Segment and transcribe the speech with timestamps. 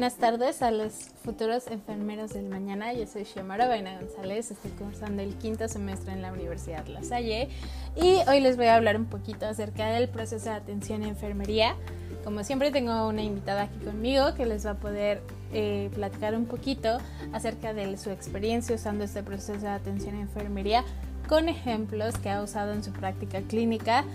[0.00, 2.94] Buenas tardes a los futuros enfermeros del mañana.
[2.94, 7.50] Yo soy Xiomara Vaina González, estoy cursando el quinto semestre en la Universidad La Salle
[7.96, 11.76] y hoy les voy a hablar un poquito acerca del proceso de atención en enfermería.
[12.24, 15.20] Como siempre tengo una invitada aquí conmigo que les va a poder
[15.52, 16.96] eh, platicar un poquito
[17.34, 20.82] acerca de su experiencia usando este proceso de atención en enfermería
[21.28, 24.06] con ejemplos que ha usado en su práctica clínica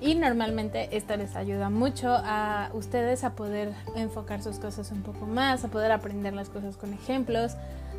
[0.00, 5.26] y normalmente esto les ayuda mucho a ustedes a poder enfocar sus cosas un poco
[5.26, 7.52] más, a poder aprender las cosas con ejemplos.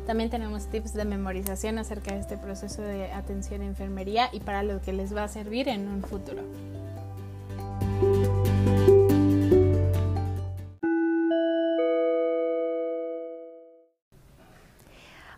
[0.06, 4.64] También tenemos tips de memorización acerca de este proceso de atención en enfermería y para
[4.64, 6.42] lo que les va a servir en un futuro.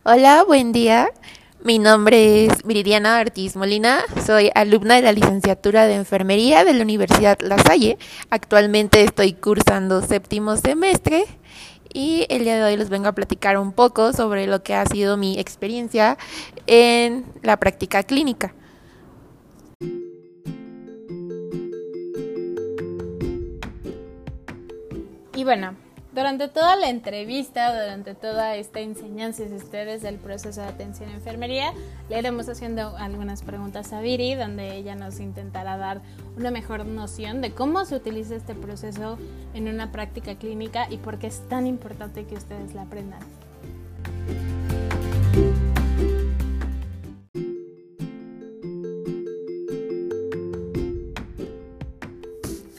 [0.07, 1.11] Hola, buen día.
[1.65, 6.83] Mi nombre es Viridiana Ortiz Molina, soy alumna de la licenciatura de Enfermería de la
[6.83, 7.97] Universidad La Salle.
[8.29, 11.25] Actualmente estoy cursando séptimo semestre
[11.91, 14.85] y el día de hoy les vengo a platicar un poco sobre lo que ha
[14.85, 16.19] sido mi experiencia
[16.67, 18.55] en la práctica clínica.
[25.35, 25.77] Y bueno,
[26.15, 31.15] durante toda la entrevista, durante toda esta enseñanza de ustedes del proceso de atención a
[31.15, 31.73] enfermería,
[32.09, 36.03] le iremos haciendo algunas preguntas a Viri, donde ella nos intentará dar
[36.37, 39.19] una mejor noción de cómo se utiliza este proceso
[39.55, 43.21] en una práctica clínica y por qué es tan importante que ustedes la aprendan.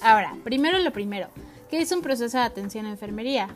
[0.02, 1.30] Ahora, primero lo primero.
[1.70, 3.50] ¿Qué es un proceso de atención a enfermería?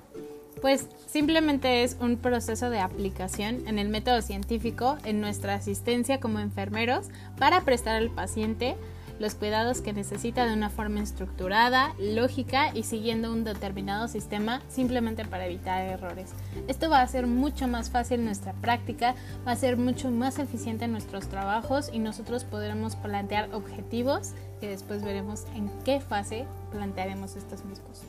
[0.61, 6.39] Pues simplemente es un proceso de aplicación en el método científico en nuestra asistencia como
[6.39, 8.75] enfermeros para prestar al paciente
[9.19, 15.25] los cuidados que necesita de una forma estructurada, lógica y siguiendo un determinado sistema simplemente
[15.25, 16.31] para evitar errores.
[16.67, 19.15] Esto va a hacer mucho más fácil nuestra práctica,
[19.47, 25.03] va a ser mucho más eficiente nuestros trabajos y nosotros podremos plantear objetivos que después
[25.03, 28.03] veremos en qué fase plantearemos estos mismos.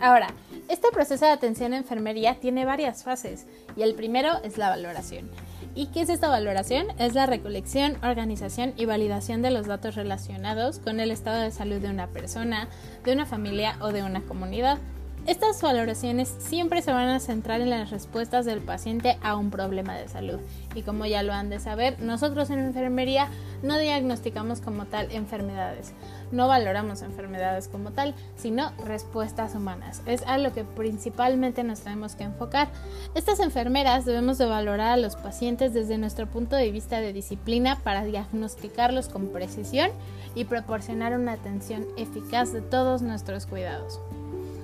[0.00, 0.26] Ahora,
[0.72, 3.46] este proceso de atención a enfermería tiene varias fases
[3.76, 5.30] y el primero es la valoración.
[5.74, 6.86] ¿Y qué es esta valoración?
[6.98, 11.78] Es la recolección, organización y validación de los datos relacionados con el estado de salud
[11.78, 12.68] de una persona,
[13.04, 14.78] de una familia o de una comunidad.
[15.26, 19.94] Estas valoraciones siempre se van a centrar en las respuestas del paciente a un problema
[19.94, 20.40] de salud.
[20.74, 23.28] Y como ya lo han de saber, nosotros en enfermería
[23.62, 25.92] no diagnosticamos como tal enfermedades,
[26.32, 30.02] no valoramos enfermedades como tal, sino respuestas humanas.
[30.06, 32.68] Es a lo que principalmente nos tenemos que enfocar.
[33.14, 37.78] Estas enfermeras debemos de valorar a los pacientes desde nuestro punto de vista de disciplina
[37.84, 39.90] para diagnosticarlos con precisión
[40.34, 44.00] y proporcionar una atención eficaz de todos nuestros cuidados.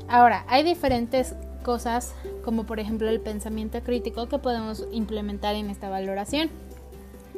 [0.09, 2.15] Ahora, hay diferentes cosas
[2.45, 6.49] como por ejemplo el pensamiento crítico que podemos implementar en esta valoración.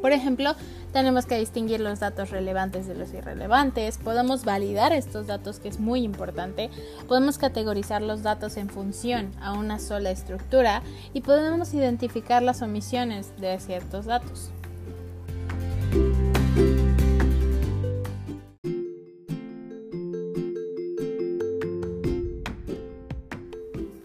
[0.01, 0.55] Por ejemplo,
[0.93, 5.79] tenemos que distinguir los datos relevantes de los irrelevantes, podemos validar estos datos que es
[5.79, 6.71] muy importante,
[7.07, 13.33] podemos categorizar los datos en función a una sola estructura y podemos identificar las omisiones
[13.39, 14.51] de ciertos datos.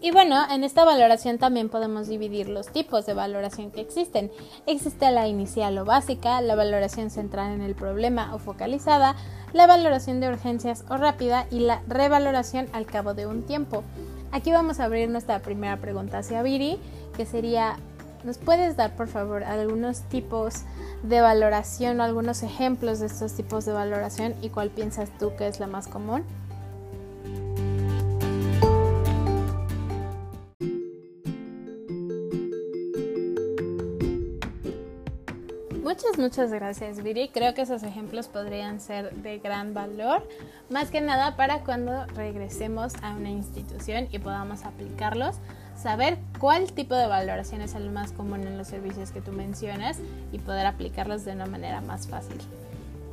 [0.05, 4.31] Y bueno, en esta valoración también podemos dividir los tipos de valoración que existen.
[4.67, 9.15] Existe la inicial o básica, la valoración centrada en el problema o focalizada,
[9.51, 13.83] la valoración de urgencias o rápida y la revaloración al cabo de un tiempo.
[14.31, 16.77] Aquí vamos a abrir nuestra primera pregunta hacia Viri,
[17.17, 17.77] que sería,
[18.23, 20.65] ¿nos puedes dar por favor algunos tipos
[21.01, 25.47] de valoración o algunos ejemplos de estos tipos de valoración y cuál piensas tú que
[25.47, 26.23] es la más común?
[35.95, 37.29] Muchas, muchas gracias, Viri.
[37.29, 40.27] Creo que esos ejemplos podrían ser de gran valor,
[40.69, 45.37] más que nada para cuando regresemos a una institución y podamos aplicarlos,
[45.81, 49.97] saber cuál tipo de valoración es el más común en los servicios que tú mencionas
[50.33, 52.39] y poder aplicarlos de una manera más fácil.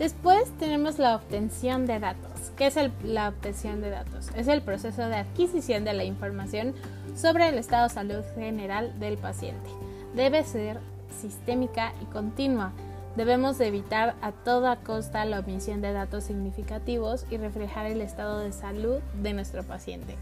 [0.00, 2.50] Después tenemos la obtención de datos.
[2.56, 4.32] ¿Qué es la obtención de datos?
[4.34, 6.74] Es el proceso de adquisición de la información
[7.14, 9.70] sobre el estado de salud general del paciente.
[10.16, 10.80] Debe ser
[11.12, 12.72] sistémica y continua.
[13.16, 18.52] Debemos evitar a toda costa la omisión de datos significativos y reflejar el estado de
[18.52, 20.16] salud de nuestro paciente.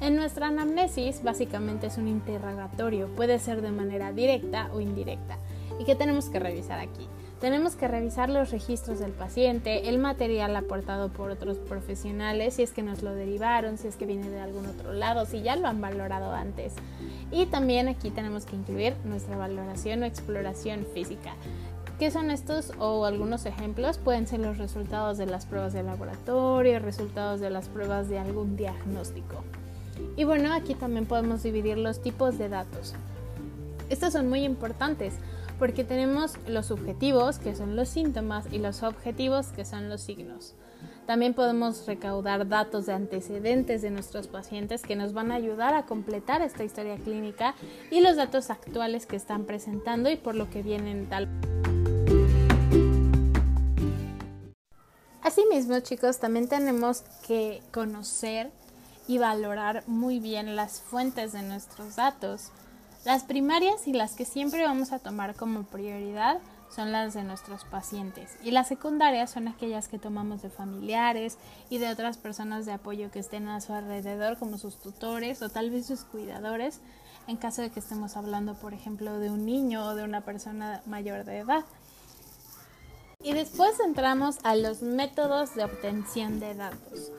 [0.00, 5.38] En nuestra anamnesis básicamente es un interrogatorio, puede ser de manera directa o indirecta.
[5.78, 7.06] ¿Y qué tenemos que revisar aquí?
[7.42, 12.70] Tenemos que revisar los registros del paciente, el material aportado por otros profesionales, si es
[12.70, 15.66] que nos lo derivaron, si es que viene de algún otro lado, si ya lo
[15.66, 16.74] han valorado antes.
[17.32, 21.34] Y también aquí tenemos que incluir nuestra valoración o exploración física.
[21.98, 23.98] ¿Qué son estos o algunos ejemplos?
[23.98, 28.56] Pueden ser los resultados de las pruebas de laboratorio, resultados de las pruebas de algún
[28.56, 29.42] diagnóstico.
[30.16, 32.94] Y bueno, aquí también podemos dividir los tipos de datos.
[33.88, 35.14] Estos son muy importantes
[35.62, 40.56] porque tenemos los subjetivos, que son los síntomas, y los objetivos, que son los signos.
[41.06, 45.86] También podemos recaudar datos de antecedentes de nuestros pacientes que nos van a ayudar a
[45.86, 47.54] completar esta historia clínica
[47.92, 51.28] y los datos actuales que están presentando y por lo que vienen tal.
[55.22, 58.50] Asimismo, chicos, también tenemos que conocer
[59.06, 62.50] y valorar muy bien las fuentes de nuestros datos.
[63.04, 66.38] Las primarias y las que siempre vamos a tomar como prioridad
[66.70, 71.36] son las de nuestros pacientes y las secundarias son aquellas que tomamos de familiares
[71.68, 75.48] y de otras personas de apoyo que estén a su alrededor como sus tutores o
[75.48, 76.80] tal vez sus cuidadores
[77.26, 80.80] en caso de que estemos hablando por ejemplo de un niño o de una persona
[80.86, 81.64] mayor de edad.
[83.24, 87.10] Y después entramos a los métodos de obtención de datos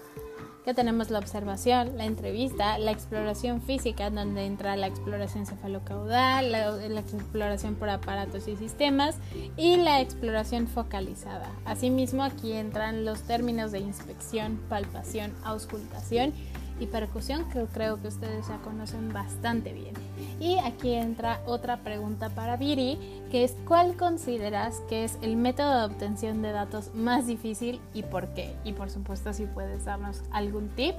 [0.63, 6.71] que tenemos la observación, la entrevista, la exploración física, donde entra la exploración cefalocaudal, la,
[6.71, 9.18] la, exploración por aparatos y sistemas
[9.57, 11.51] y la exploración focalizada.
[11.65, 16.33] Asimismo, aquí entran los términos de inspección, palpación, auscultación
[16.79, 19.93] y percusión que creo que ustedes ya conocen bastante bien.
[20.39, 22.97] Y aquí entra otra pregunta para Viri,
[23.31, 28.03] que es ¿cuál consideras que es el método de obtención de datos más difícil y
[28.03, 28.55] por qué?
[28.63, 30.95] Y por supuesto si puedes darnos algún tip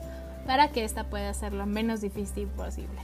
[0.46, 3.00] para que esta pueda ser lo menos difícil posible.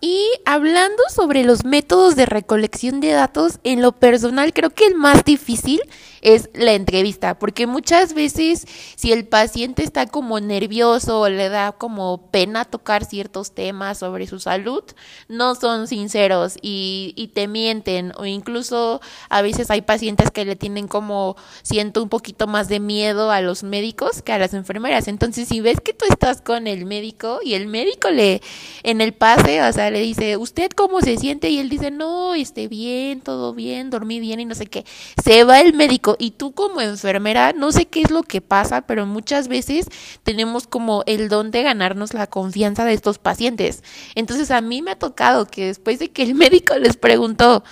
[0.00, 4.94] Y hablando sobre los métodos de recolección de datos, en lo personal creo que el
[4.94, 5.80] más difícil
[6.26, 11.70] es la entrevista, porque muchas veces si el paciente está como nervioso o le da
[11.70, 14.82] como pena tocar ciertos temas sobre su salud,
[15.28, 20.56] no son sinceros y, y te mienten o incluso a veces hay pacientes que le
[20.56, 25.06] tienen como siento un poquito más de miedo a los médicos que a las enfermeras.
[25.06, 28.42] Entonces si ves que tú estás con el médico y el médico le
[28.82, 31.50] en el pase, o sea, le dice, ¿usted cómo se siente?
[31.50, 34.84] Y él dice, no, esté bien, todo bien, dormí bien y no sé qué.
[35.22, 38.82] Se va el médico y tú como enfermera, no sé qué es lo que pasa,
[38.82, 39.86] pero muchas veces
[40.22, 43.82] tenemos como el don de ganarnos la confianza de estos pacientes.
[44.14, 47.64] Entonces a mí me ha tocado que después de que el médico les preguntó,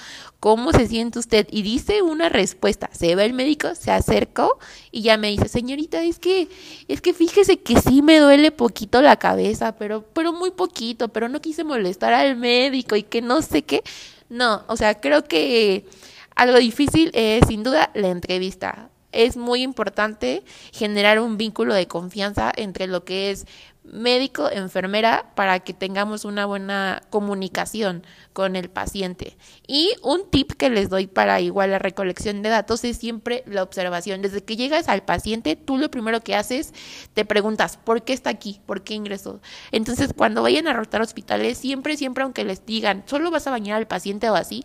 [0.44, 1.46] ¿cómo se siente usted?
[1.50, 2.90] Y dice una respuesta.
[2.92, 4.58] Se va el médico, se acercó
[4.90, 6.48] y ya me dice, señorita, es que,
[6.86, 11.30] es que fíjese que sí me duele poquito la cabeza, pero, pero muy poquito, pero
[11.30, 13.82] no quise molestar al médico y que no sé qué.
[14.28, 15.86] No, o sea, creo que
[16.34, 18.90] algo difícil es sin duda la entrevista.
[19.12, 20.42] Es muy importante
[20.72, 23.46] generar un vínculo de confianza entre lo que es
[23.84, 28.02] médico, enfermera, para que tengamos una buena comunicación
[28.32, 29.36] con el paciente.
[29.66, 33.62] Y un tip que les doy para igual la recolección de datos es siempre la
[33.62, 34.22] observación.
[34.22, 36.72] Desde que llegas al paciente, tú lo primero que haces,
[37.12, 38.60] te preguntas, ¿por qué está aquí?
[38.66, 39.40] ¿Por qué ingresó?
[39.70, 43.76] Entonces, cuando vayan a rotar hospitales, siempre, siempre, aunque les digan, solo vas a bañar
[43.76, 44.64] al paciente o así,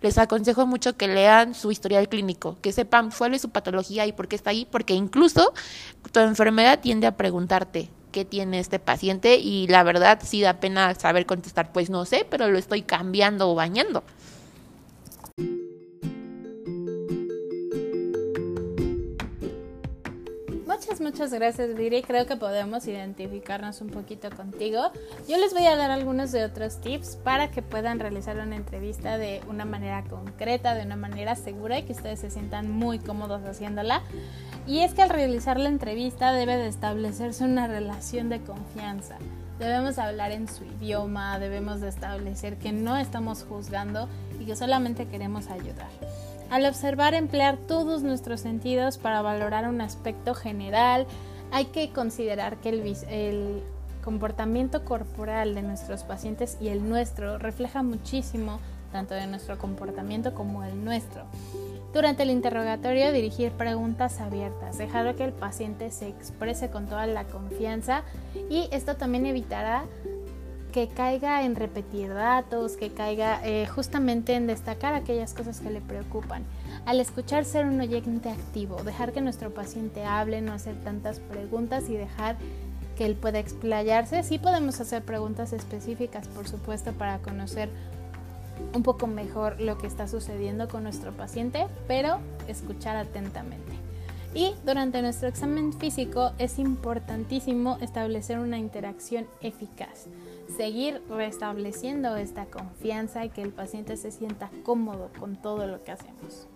[0.00, 4.12] les aconsejo mucho que lean su historial clínico, que sepan cuál es su patología y
[4.12, 5.52] por qué está ahí, porque incluso
[6.12, 10.94] tu enfermedad tiende a preguntarte, qué tiene este paciente y la verdad sí da pena
[10.94, 14.02] saber contestar, pues no sé, pero lo estoy cambiando o bañando.
[20.78, 22.02] Muchas, muchas gracias Viri.
[22.02, 24.92] Creo que podemos identificarnos un poquito contigo.
[25.28, 29.18] Yo les voy a dar algunos de otros tips para que puedan realizar una entrevista
[29.18, 33.42] de una manera concreta, de una manera segura y que ustedes se sientan muy cómodos
[33.42, 34.02] haciéndola.
[34.68, 39.16] Y es que al realizar la entrevista debe de establecerse una relación de confianza.
[39.58, 44.08] Debemos hablar en su idioma, debemos de establecer que no estamos juzgando
[44.38, 45.88] y que solamente queremos ayudar.
[46.50, 51.06] Al observar emplear todos nuestros sentidos para valorar un aspecto general,
[51.52, 53.62] hay que considerar que el,
[54.02, 58.58] comportamiento corporal de nuestros pacientes y el nuestro refleja muchísimo
[58.90, 61.24] tanto de nuestro comportamiento como el nuestro.
[61.92, 67.24] Durante el interrogatorio dirigir preguntas abiertas, dejar que el paciente se exprese con toda la
[67.24, 68.02] confianza
[68.48, 69.84] y esto también evitará
[70.72, 75.80] que caiga en repetir datos, que caiga eh, justamente en destacar aquellas cosas que le
[75.80, 76.44] preocupan.
[76.86, 81.88] Al escuchar ser un oyente activo, dejar que nuestro paciente hable, no hacer tantas preguntas
[81.88, 82.36] y dejar
[82.96, 84.22] que él pueda explayarse.
[84.22, 87.70] Sí podemos hacer preguntas específicas, por supuesto, para conocer
[88.74, 93.72] un poco mejor lo que está sucediendo con nuestro paciente, pero escuchar atentamente.
[94.34, 100.06] Y durante nuestro examen físico es importantísimo establecer una interacción eficaz,
[100.56, 105.92] seguir restableciendo esta confianza y que el paciente se sienta cómodo con todo lo que
[105.92, 106.48] hacemos.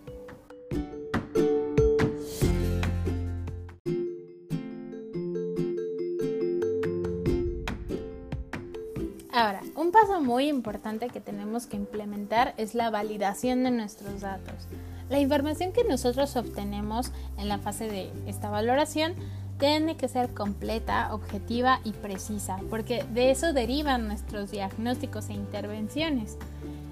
[9.35, 14.69] Ahora, un paso muy importante que tenemos que implementar es la validación de nuestros datos.
[15.09, 19.15] La información que nosotros obtenemos en la fase de esta valoración
[19.63, 26.37] tiene que ser completa, objetiva y precisa, porque de eso derivan nuestros diagnósticos e intervenciones.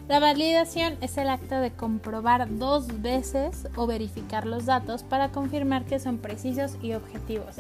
[0.07, 5.85] La validación es el acto de comprobar dos veces o verificar los datos para confirmar
[5.85, 7.57] que son precisos y objetivos,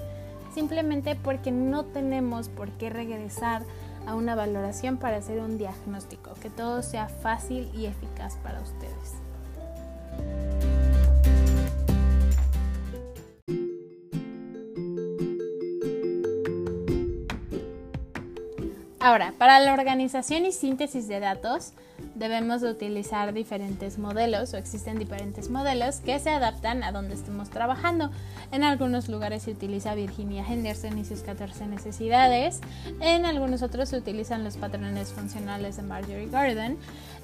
[0.54, 3.64] simplemente porque no tenemos por qué regresar
[4.06, 10.79] a una valoración para hacer un diagnóstico, que todo sea fácil y eficaz para ustedes.
[19.02, 21.72] Ahora, para la organización y síntesis de datos
[22.14, 28.10] debemos utilizar diferentes modelos o existen diferentes modelos que se adaptan a donde estemos trabajando.
[28.52, 32.60] En algunos lugares se utiliza Virginia Henderson y sus 14 necesidades,
[33.00, 36.76] en algunos otros se utilizan los patrones funcionales de Marjorie Gordon,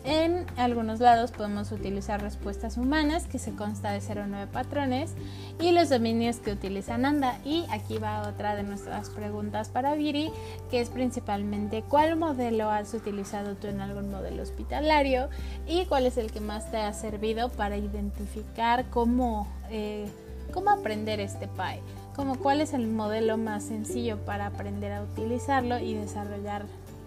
[0.06, 5.14] en algunos lados podemos utilizar respuestas humanas que se consta de 09 patrones
[5.60, 7.40] y los dominios que utilizan ANDA.
[7.44, 10.30] Y aquí va otra de nuestras preguntas para Viri,
[10.70, 15.28] que es principalmente cuál modelo has utilizado tú en algún modelo hospitalario
[15.66, 20.06] y cuál es el que más te ha servido para identificar cómo, eh,
[20.52, 21.80] cómo aprender este PAI,
[22.14, 26.64] como cuál es el modelo más sencillo para aprender a utilizarlo y desarrollar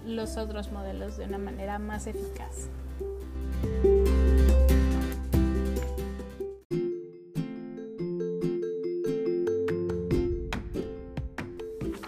[0.10, 2.70] los otros modelos de una manera más eficaz.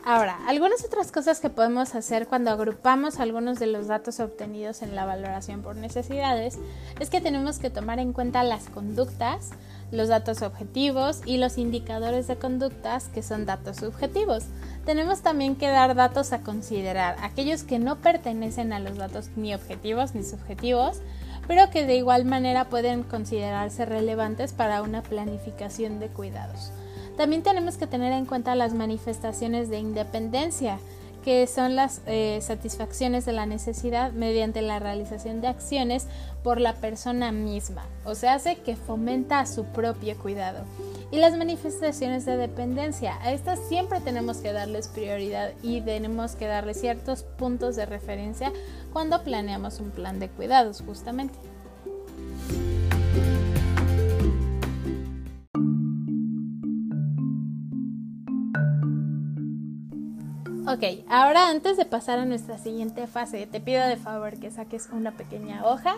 [0.03, 4.93] Ahora, algunas otras cosas que podemos hacer cuando agrupamos algunos de los datos obtenidos en
[4.93, 6.57] la valoración por necesidades
[6.99, 9.51] es que tenemos que tomar en cuenta las conductas,
[9.89, 14.43] los datos objetivos y los indicadores de conductas que son datos subjetivos.
[14.85, 19.53] Tenemos también que dar datos a considerar, aquellos que no pertenecen a los datos ni
[19.53, 21.01] objetivos ni subjetivos,
[21.47, 26.71] pero que de igual manera pueden considerarse relevantes para una planificación de cuidados.
[27.15, 30.79] También tenemos que tener en cuenta las manifestaciones de independencia,
[31.23, 36.07] que son las eh, satisfacciones de la necesidad mediante la realización de acciones
[36.43, 40.63] por la persona misma, o sea, hace que fomenta su propio cuidado.
[41.11, 46.47] Y las manifestaciones de dependencia, a estas siempre tenemos que darles prioridad y tenemos que
[46.47, 48.51] darle ciertos puntos de referencia
[48.93, 51.37] cuando planeamos un plan de cuidados, justamente.
[60.71, 64.87] Ok, ahora antes de pasar a nuestra siguiente fase, te pido de favor que saques
[64.93, 65.97] una pequeña hoja.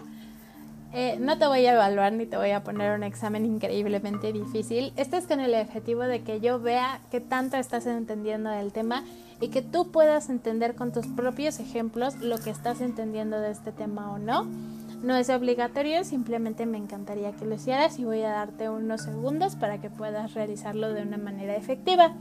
[0.94, 4.92] Eh, no te voy a evaluar ni te voy a poner un examen increíblemente difícil.
[4.96, 9.04] Este es con el objetivo de que yo vea qué tanto estás entendiendo del tema
[9.40, 13.72] y que tú puedas entender con tus propios ejemplos lo que estás entendiendo de este
[13.72, 14.48] tema o no.
[15.04, 19.56] No es obligatorio, simplemente me encantaría que lo hicieras y voy a darte unos segundos
[19.56, 22.16] para que puedas realizarlo de una manera efectiva.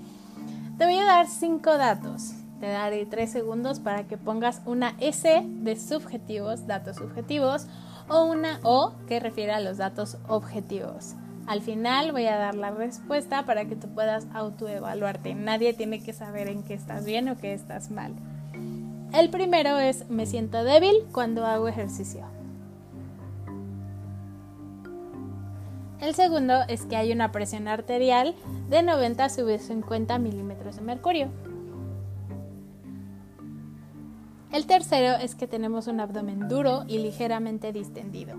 [0.76, 5.44] Te voy a dar cinco datos te daré tres segundos para que pongas una S
[5.44, 7.66] de subjetivos, datos subjetivos,
[8.08, 11.16] o una O que refiere a los datos objetivos.
[11.48, 15.34] Al final voy a dar la respuesta para que tú puedas autoevaluarte.
[15.34, 18.14] Nadie tiene que saber en qué estás bien o qué estás mal.
[19.12, 22.26] El primero es me siento débil cuando hago ejercicio.
[26.00, 28.36] El segundo es que hay una presión arterial
[28.70, 31.51] de 90 sobre 50 milímetros de mercurio.
[34.52, 38.36] El tercero es que tenemos un abdomen duro y ligeramente distendido.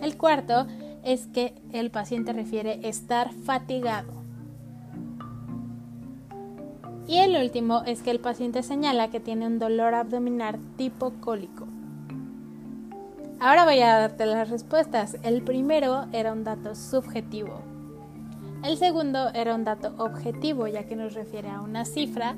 [0.00, 0.66] El cuarto
[1.02, 4.12] es que el paciente refiere estar fatigado.
[7.08, 11.66] Y el último es que el paciente señala que tiene un dolor abdominal tipo cólico.
[13.40, 15.18] Ahora voy a darte las respuestas.
[15.22, 17.73] El primero era un dato subjetivo.
[18.64, 22.34] El segundo era un dato objetivo, ya que nos refiere a una cifra.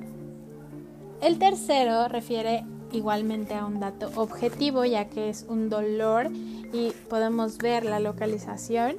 [1.23, 6.30] El tercero refiere igualmente a un dato objetivo, ya que es un dolor
[6.73, 8.97] y podemos ver la localización.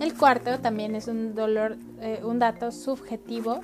[0.00, 3.60] El cuarto también es un dolor, eh, un dato subjetivo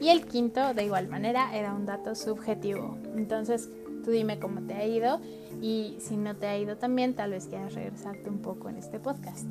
[0.00, 2.98] Y el quinto, de igual manera, era un dato subjetivo.
[3.16, 3.70] Entonces,
[4.04, 5.20] tú dime cómo te ha ido
[5.62, 8.98] y si no te ha ido también, tal vez quieras regresarte un poco en este
[9.00, 9.46] podcast.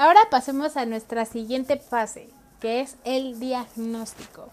[0.00, 4.48] Ahora pasemos a nuestra siguiente fase, que es el diagnóstico.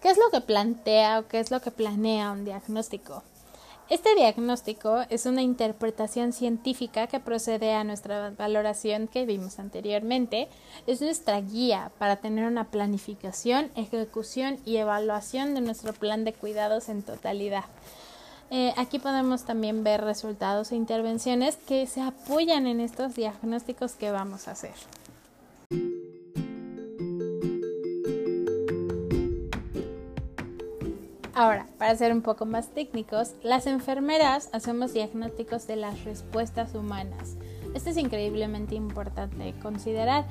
[0.00, 3.22] ¿Qué es lo que plantea o qué es lo que planea un diagnóstico?
[3.90, 10.48] Este diagnóstico es una interpretación científica que procede a nuestra valoración que vimos anteriormente.
[10.86, 16.88] Es nuestra guía para tener una planificación, ejecución y evaluación de nuestro plan de cuidados
[16.88, 17.64] en totalidad.
[18.50, 24.10] Eh, aquí podemos también ver resultados e intervenciones que se apoyan en estos diagnósticos que
[24.10, 24.72] vamos a hacer.
[31.34, 37.36] Ahora, para ser un poco más técnicos, las enfermeras hacemos diagnósticos de las respuestas humanas.
[37.74, 40.24] Esto es increíblemente importante considerar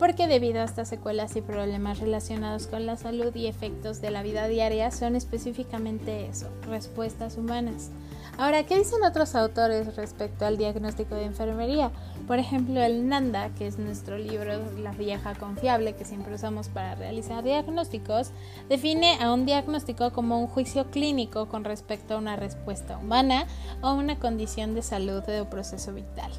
[0.00, 4.22] porque debido a estas secuelas y problemas relacionados con la salud y efectos de la
[4.22, 7.90] vida diaria son específicamente eso, respuestas humanas.
[8.38, 11.90] Ahora, ¿qué dicen otros autores respecto al diagnóstico de enfermería?
[12.26, 16.94] Por ejemplo, el Nanda, que es nuestro libro La vieja confiable que siempre usamos para
[16.94, 18.30] realizar diagnósticos,
[18.70, 23.46] define a un diagnóstico como un juicio clínico con respecto a una respuesta humana
[23.82, 26.32] o una condición de salud o proceso vital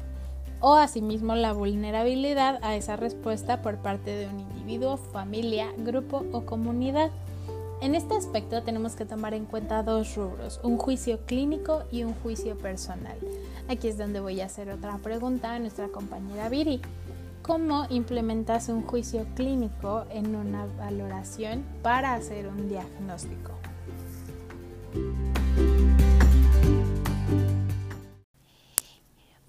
[0.62, 6.46] o asimismo la vulnerabilidad a esa respuesta por parte de un individuo, familia, grupo o
[6.46, 7.10] comunidad.
[7.82, 12.14] En este aspecto tenemos que tomar en cuenta dos rubros, un juicio clínico y un
[12.14, 13.18] juicio personal.
[13.68, 16.80] Aquí es donde voy a hacer otra pregunta a nuestra compañera Viri.
[17.42, 23.50] ¿Cómo implementas un juicio clínico en una valoración para hacer un diagnóstico?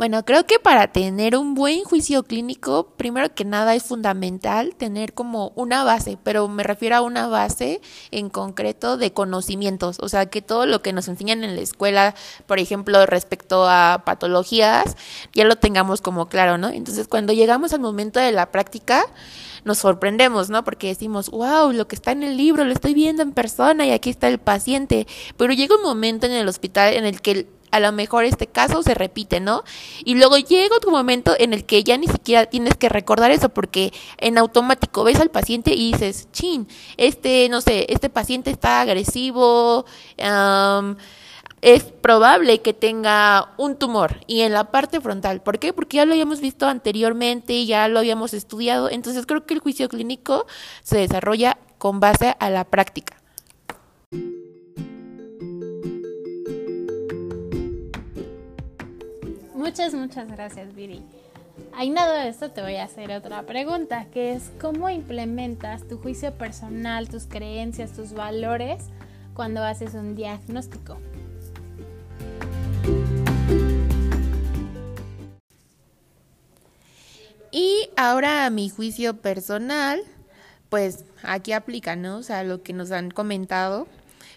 [0.04, 5.14] Bueno, creo que para tener un buen juicio clínico, primero que nada es fundamental tener
[5.14, 7.80] como una base, pero me refiero a una base
[8.12, 12.16] en concreto de conocimientos, o sea, que todo lo que nos enseñan en la escuela,
[12.48, 14.98] por ejemplo, respecto a patologías,
[15.34, 16.68] ya lo tengamos como claro, ¿no?
[16.68, 19.06] Entonces, cuando llegamos al momento de la práctica,
[19.64, 20.66] nos sorprendemos, ¿no?
[20.66, 23.92] Porque decimos, wow, lo que está en el libro lo estoy viendo en persona y
[23.92, 27.80] aquí está el paciente, pero llega un momento en el hospital en el que a
[27.80, 29.64] lo mejor este caso se repite, ¿no?
[30.06, 33.50] Y luego llega otro momento en el que ya ni siquiera tienes que recordar eso
[33.50, 38.82] porque en automático ves al paciente y dices, chin, este, no sé, este paciente está
[38.82, 39.86] agresivo,
[41.62, 45.42] es probable que tenga un tumor y en la parte frontal.
[45.42, 45.74] ¿Por qué?
[45.74, 48.90] Porque ya lo habíamos visto anteriormente, ya lo habíamos estudiado.
[48.92, 50.46] Entonces creo que el juicio clínico
[50.84, 53.23] se desarrolla con base a la práctica.
[59.64, 61.02] Muchas, muchas gracias, Viri.
[61.90, 66.34] nada de esto te voy a hacer otra pregunta, que es cómo implementas tu juicio
[66.34, 68.84] personal, tus creencias, tus valores
[69.34, 70.98] cuando haces un diagnóstico.
[77.50, 80.02] Y ahora a mi juicio personal,
[80.68, 82.18] pues aquí aplica, ¿no?
[82.18, 83.88] O sea, lo que nos han comentado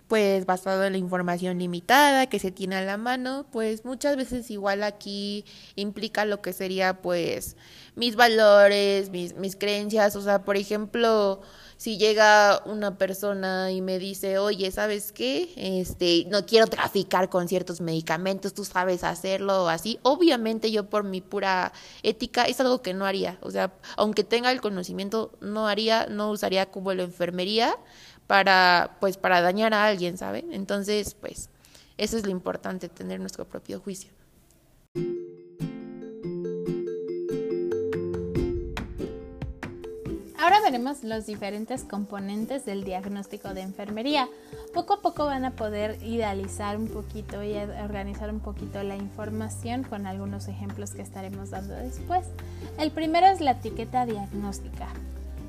[0.09, 4.51] pues basado en la información limitada que se tiene a la mano, pues muchas veces
[4.51, 7.57] igual aquí implica lo que sería pues
[7.97, 11.41] mis valores, mis, mis creencias, o sea, por ejemplo,
[11.79, 15.53] si llega una persona y me dice, oye, ¿sabes qué?
[15.57, 19.99] Este, no quiero traficar con ciertos medicamentos, tú sabes hacerlo o así.
[20.03, 23.39] Obviamente yo por mi pura ética es algo que no haría.
[23.43, 27.77] O sea, aunque tenga el conocimiento, no haría, no usaría como la enfermería
[28.27, 30.53] para, pues, para dañar a alguien, ¿saben?
[30.53, 31.51] Entonces, pues,
[31.97, 34.11] eso es lo importante, tener nuestro propio juicio.
[40.39, 44.29] Ahora veremos los diferentes componentes del diagnóstico de enfermería.
[44.73, 49.83] Poco a poco van a poder idealizar un poquito y organizar un poquito la información
[49.83, 52.27] con algunos ejemplos que estaremos dando después.
[52.79, 54.87] El primero es la etiqueta diagnóstica.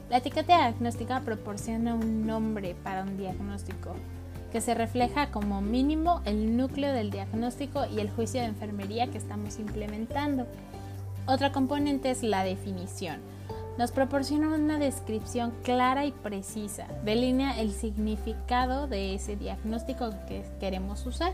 [0.10, 3.92] La etiqueta diagnóstica proporciona un nombre para un diagnóstico
[4.54, 9.18] que se refleja como mínimo el núcleo del diagnóstico y el juicio de enfermería que
[9.18, 10.48] estamos implementando.
[11.26, 13.20] Otra componente es la definición.
[13.78, 21.06] Nos proporciona una descripción clara y precisa, delinea el significado de ese diagnóstico que queremos
[21.06, 21.34] usar.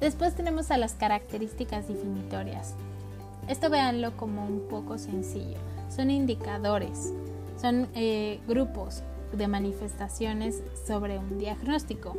[0.00, 2.74] Después tenemos a las características definitorias.
[3.48, 5.58] Esto véanlo como un poco sencillo.
[5.88, 7.12] Son indicadores,
[7.60, 12.16] son eh, grupos de manifestaciones sobre un diagnóstico.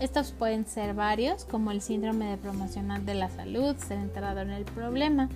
[0.00, 4.64] Estos pueden ser varios, como el síndrome de promocional de la salud, centrado en el
[4.64, 5.28] problema.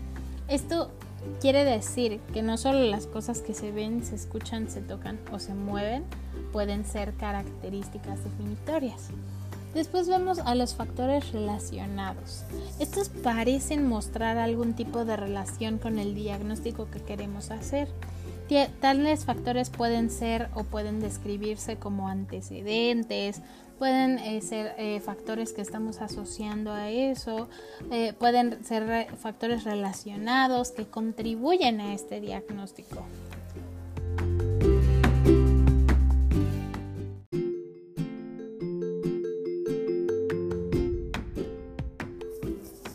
[0.49, 0.91] Esto
[1.41, 5.39] Quiere decir que no solo las cosas que se ven, se escuchan, se tocan o
[5.39, 6.05] se mueven
[6.53, 9.09] pueden ser características definitorias.
[9.75, 12.45] Después vemos a los factores relacionados.
[12.79, 17.89] Estos parecen mostrar algún tipo de relación con el diagnóstico que queremos hacer.
[18.81, 23.41] Tales factores pueden ser o pueden describirse como antecedentes,
[23.79, 27.49] pueden eh, ser eh, factores que estamos asociando a eso,
[27.91, 33.03] eh, pueden ser factores relacionados que contribuyen a este diagnóstico.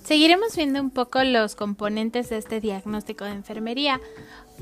[0.03, 3.99] Seguiremos viendo un poco los componentes de este diagnóstico de enfermería.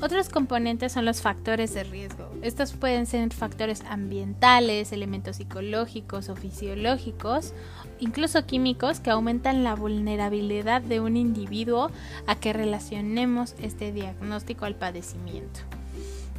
[0.00, 2.28] Otros componentes son los factores de riesgo.
[2.42, 7.54] Estos pueden ser factores ambientales, elementos psicológicos o fisiológicos,
[7.98, 11.90] incluso químicos que aumentan la vulnerabilidad de un individuo
[12.26, 15.60] a que relacionemos este diagnóstico al padecimiento.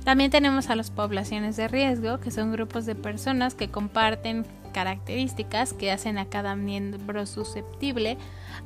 [0.03, 5.73] También tenemos a las poblaciones de riesgo, que son grupos de personas que comparten características
[5.73, 8.17] que hacen a cada miembro susceptible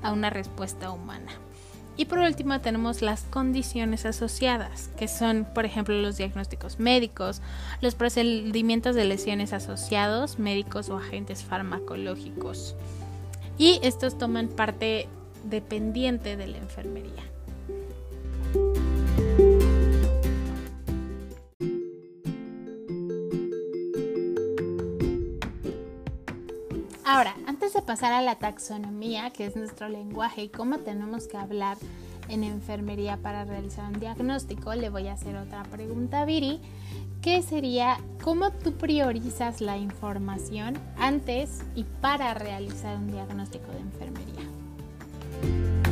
[0.03, 1.31] a una respuesta humana.
[2.01, 7.43] Y por último tenemos las condiciones asociadas, que son, por ejemplo, los diagnósticos médicos,
[7.79, 12.75] los procedimientos de lesiones asociados, médicos o agentes farmacológicos.
[13.59, 15.07] Y estos toman parte
[15.43, 17.30] dependiente de la enfermería.
[27.13, 31.35] Ahora, antes de pasar a la taxonomía, que es nuestro lenguaje y cómo tenemos que
[31.35, 31.75] hablar
[32.29, 36.61] en enfermería para realizar un diagnóstico, le voy a hacer otra pregunta a Viri,
[37.21, 45.90] que sería cómo tú priorizas la información antes y para realizar un diagnóstico de enfermería.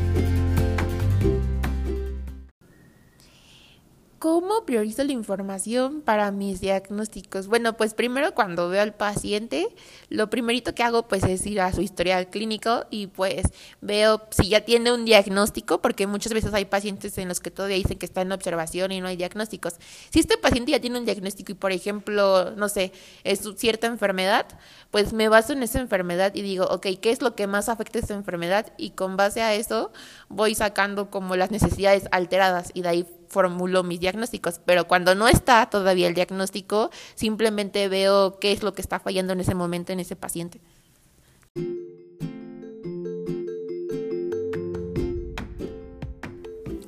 [4.20, 7.48] ¿Cómo priorizo la información para mis diagnósticos?
[7.48, 9.74] Bueno, pues primero cuando veo al paciente,
[10.10, 13.44] lo primerito que hago pues es ir a su historial clínico y pues
[13.80, 17.78] veo si ya tiene un diagnóstico, porque muchas veces hay pacientes en los que todavía
[17.78, 19.76] dicen que está en observación y no hay diagnósticos.
[20.10, 22.92] Si este paciente ya tiene un diagnóstico y por ejemplo, no sé,
[23.24, 24.48] es cierta enfermedad,
[24.92, 28.00] pues me baso en esa enfermedad y digo, ok, ¿qué es lo que más afecta
[28.00, 28.74] a esta enfermedad?
[28.76, 29.94] Y con base a eso
[30.28, 35.28] voy sacando como las necesidades alteradas y de ahí formulo mis diagnósticos, pero cuando no
[35.28, 39.94] está todavía el diagnóstico, simplemente veo qué es lo que está fallando en ese momento
[39.94, 40.60] en ese paciente.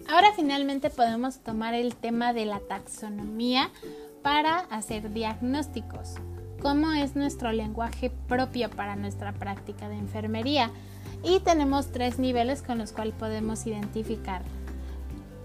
[0.07, 3.71] Ahora finalmente podemos tomar el tema de la taxonomía
[4.21, 6.15] para hacer diagnósticos.
[6.61, 10.69] ¿Cómo es nuestro lenguaje propio para nuestra práctica de enfermería?
[11.23, 14.43] Y tenemos tres niveles con los cuales podemos identificar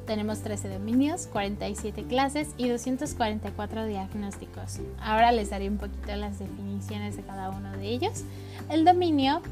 [0.06, 4.80] tenemos 13 dominios, 47 clases y 244 diagnósticos.
[5.00, 8.24] Ahora les daré un poquito las definiciones de cada uno de ellos.
[8.70, 9.42] El dominio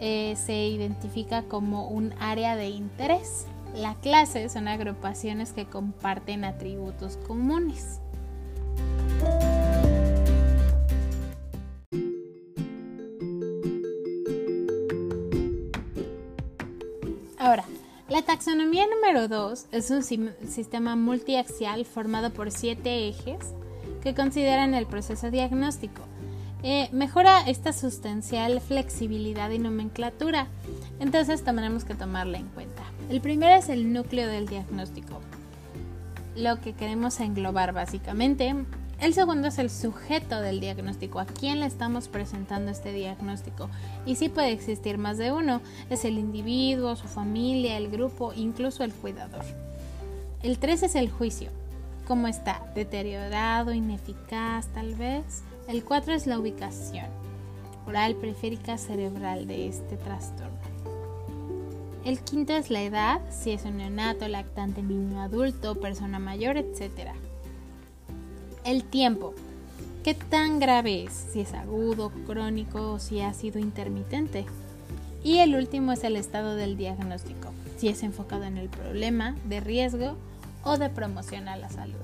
[0.00, 3.46] eh, se identifica como un área de interés.
[3.74, 8.00] La clase son agrupaciones que comparten atributos comunes.
[18.12, 23.38] La taxonomía número 2 es un sistema multiaxial formado por siete ejes
[24.02, 26.02] que consideran el proceso diagnóstico.
[26.62, 30.48] Eh, mejora esta sustancial flexibilidad y nomenclatura,
[31.00, 32.82] entonces tendremos que tomarla en cuenta.
[33.08, 35.22] El primero es el núcleo del diagnóstico,
[36.36, 38.54] lo que queremos englobar básicamente
[39.02, 43.68] el segundo es el sujeto del diagnóstico, a quién le estamos presentando este diagnóstico.
[44.06, 45.60] Y sí puede existir más de uno,
[45.90, 49.44] es el individuo, su familia, el grupo, incluso el cuidador.
[50.44, 51.50] El tres es el juicio,
[52.06, 55.42] cómo está, deteriorado, ineficaz tal vez.
[55.66, 57.06] El cuatro es la ubicación
[57.88, 60.60] oral periférica cerebral de este trastorno.
[62.04, 67.12] El quinto es la edad, si es un neonato, lactante, niño adulto, persona mayor, etc.
[68.64, 69.34] El tiempo.
[70.04, 71.12] ¿Qué tan grave es?
[71.32, 74.46] Si es agudo, crónico o si ha sido intermitente.
[75.24, 79.58] Y el último es el estado del diagnóstico, si es enfocado en el problema, de
[79.58, 80.16] riesgo
[80.62, 81.98] o de promoción a la salud.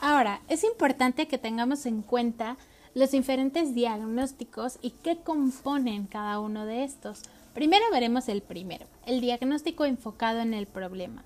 [0.00, 2.58] Ahora, es importante que tengamos en cuenta
[2.94, 7.22] los diferentes diagnósticos y qué componen cada uno de estos.
[7.54, 11.24] Primero veremos el primero, el diagnóstico enfocado en el problema.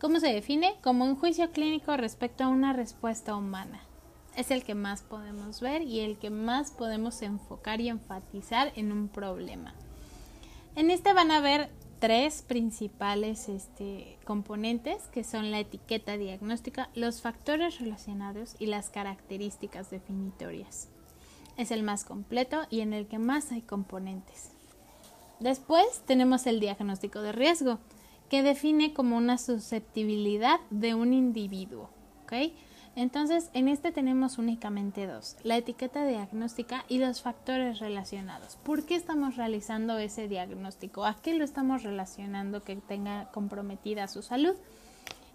[0.00, 0.76] ¿Cómo se define?
[0.82, 3.82] Como un juicio clínico respecto a una respuesta humana.
[4.34, 8.92] Es el que más podemos ver y el que más podemos enfocar y enfatizar en
[8.92, 9.74] un problema.
[10.74, 17.20] En este van a ver tres principales este, componentes que son la etiqueta diagnóstica, los
[17.20, 20.88] factores relacionados y las características definitorias.
[21.58, 24.52] Es el más completo y en el que más hay componentes.
[25.40, 27.78] Después tenemos el diagnóstico de riesgo,
[28.30, 31.90] que define como una susceptibilidad de un individuo.
[32.94, 38.56] Entonces, en este tenemos únicamente dos, la etiqueta diagnóstica y los factores relacionados.
[38.62, 41.04] ¿Por qué estamos realizando ese diagnóstico?
[41.04, 44.54] ¿A qué lo estamos relacionando que tenga comprometida su salud?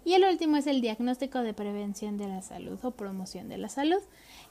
[0.06, 3.68] Y el último es el diagnóstico de prevención de la salud o promoción de la
[3.68, 4.00] salud.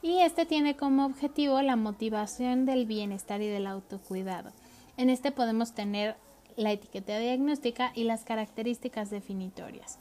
[0.01, 4.51] Y este tiene como objetivo la motivación del bienestar y del autocuidado.
[4.97, 6.15] En este podemos tener
[6.57, 9.99] la etiqueta diagnóstica y las características definitorias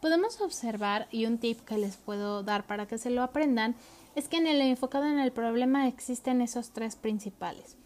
[0.00, 3.74] podemos observar, y un tip que les puedo dar para que se lo aprendan,
[4.14, 7.76] es que en el enfocado en el problema existen esos tres principales.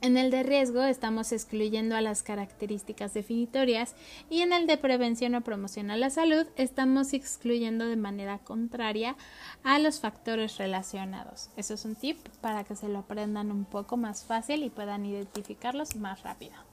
[0.00, 3.94] En el de riesgo estamos excluyendo a las características definitorias
[4.30, 9.16] y en el de prevención o promoción a la salud estamos excluyendo de manera contraria
[9.62, 11.50] a los factores relacionados.
[11.56, 15.06] Eso es un tip para que se lo aprendan un poco más fácil y puedan
[15.06, 16.71] identificarlos más rápido.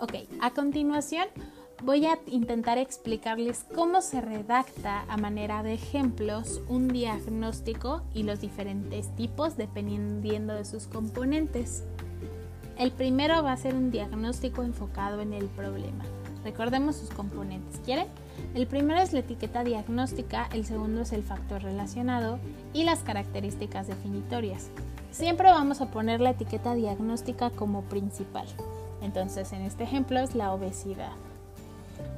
[0.00, 1.28] Ok, a continuación
[1.82, 8.40] voy a intentar explicarles cómo se redacta a manera de ejemplos un diagnóstico y los
[8.40, 11.84] diferentes tipos dependiendo de sus componentes.
[12.78, 16.04] El primero va a ser un diagnóstico enfocado en el problema.
[16.44, 17.80] Recordemos sus componentes.
[17.84, 18.06] ¿Quieren?
[18.54, 22.38] El primero es la etiqueta diagnóstica, el segundo es el factor relacionado
[22.72, 24.68] y las características definitorias.
[25.10, 28.46] Siempre vamos a poner la etiqueta diagnóstica como principal.
[29.02, 31.12] Entonces, en este ejemplo es la obesidad.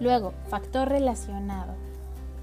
[0.00, 1.74] Luego, factor relacionado.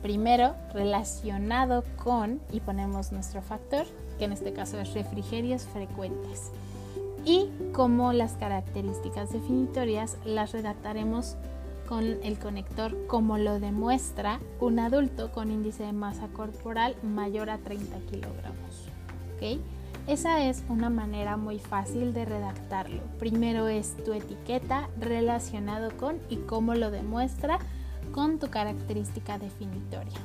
[0.01, 3.85] Primero, relacionado con, y ponemos nuestro factor,
[4.17, 6.51] que en este caso es refrigerios frecuentes.
[7.25, 11.35] Y como las características definitorias las redactaremos
[11.89, 17.57] con el conector como lo demuestra un adulto con índice de masa corporal mayor a
[17.57, 18.89] 30 kilogramos.
[19.35, 19.59] ¿Okay?
[20.05, 23.01] Esa es una manera muy fácil de redactarlo.
[23.17, 27.57] Primero es tu etiqueta relacionado con y cómo lo demuestra
[28.11, 30.19] con tu característica definitoria.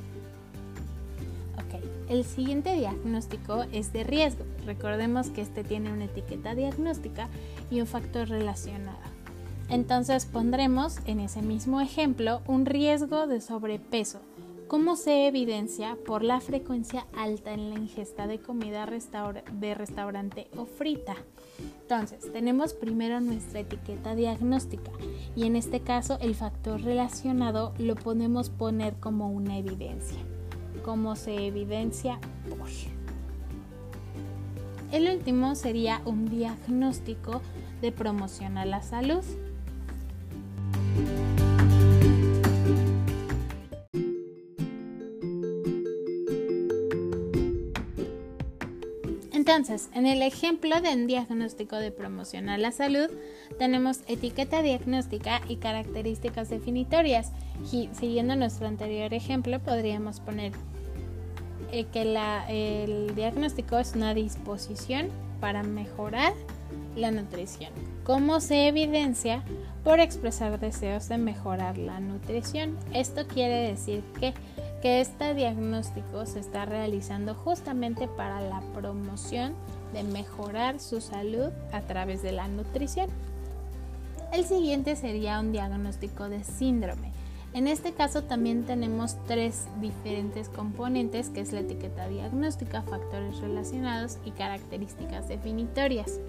[1.54, 4.44] Ok, el siguiente diagnóstico es de riesgo.
[4.66, 7.28] Recordemos que este tiene una etiqueta diagnóstica
[7.70, 9.13] y un factor relacionado.
[9.68, 14.20] Entonces pondremos en ese mismo ejemplo un riesgo de sobrepeso
[14.68, 20.64] ¿Cómo se evidencia por la frecuencia alta en la ingesta de comida de restaurante o
[20.64, 21.16] frita.
[21.82, 24.90] Entonces, tenemos primero nuestra etiqueta diagnóstica
[25.36, 30.18] y en este caso el factor relacionado lo podemos poner como una evidencia.
[30.82, 32.68] ¿Cómo se evidencia por?
[34.92, 37.42] El último sería un diagnóstico
[37.82, 39.24] de promoción a la salud.
[49.46, 53.08] Entonces, en el ejemplo de un diagnóstico de promoción a la salud,
[53.58, 57.30] tenemos etiqueta diagnóstica y características definitorias.
[57.70, 60.52] Y siguiendo nuestro anterior ejemplo, podríamos poner
[61.72, 65.08] eh, que el diagnóstico es una disposición
[65.40, 66.32] para mejorar
[66.96, 67.70] la nutrición.
[68.02, 69.44] ¿Cómo se evidencia?
[69.84, 72.76] Por expresar deseos de mejorar la nutrición.
[72.92, 74.34] Esto quiere decir que
[74.84, 79.54] que este diagnóstico se está realizando justamente para la promoción
[79.94, 83.08] de mejorar su salud a través de la nutrición.
[84.30, 87.12] El siguiente sería un diagnóstico de síndrome.
[87.54, 94.18] En este caso también tenemos tres diferentes componentes que es la etiqueta diagnóstica, factores relacionados
[94.26, 96.20] y características definitorias.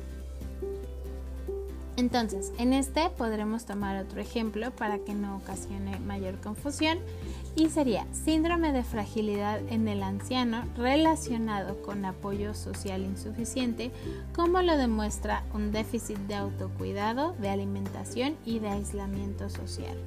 [1.98, 7.00] Entonces, en este podremos tomar otro ejemplo para que no ocasione mayor confusión
[7.56, 13.92] y sería síndrome de fragilidad en el anciano relacionado con apoyo social insuficiente,
[14.36, 19.98] como lo demuestra un déficit de autocuidado, de alimentación y de aislamiento social.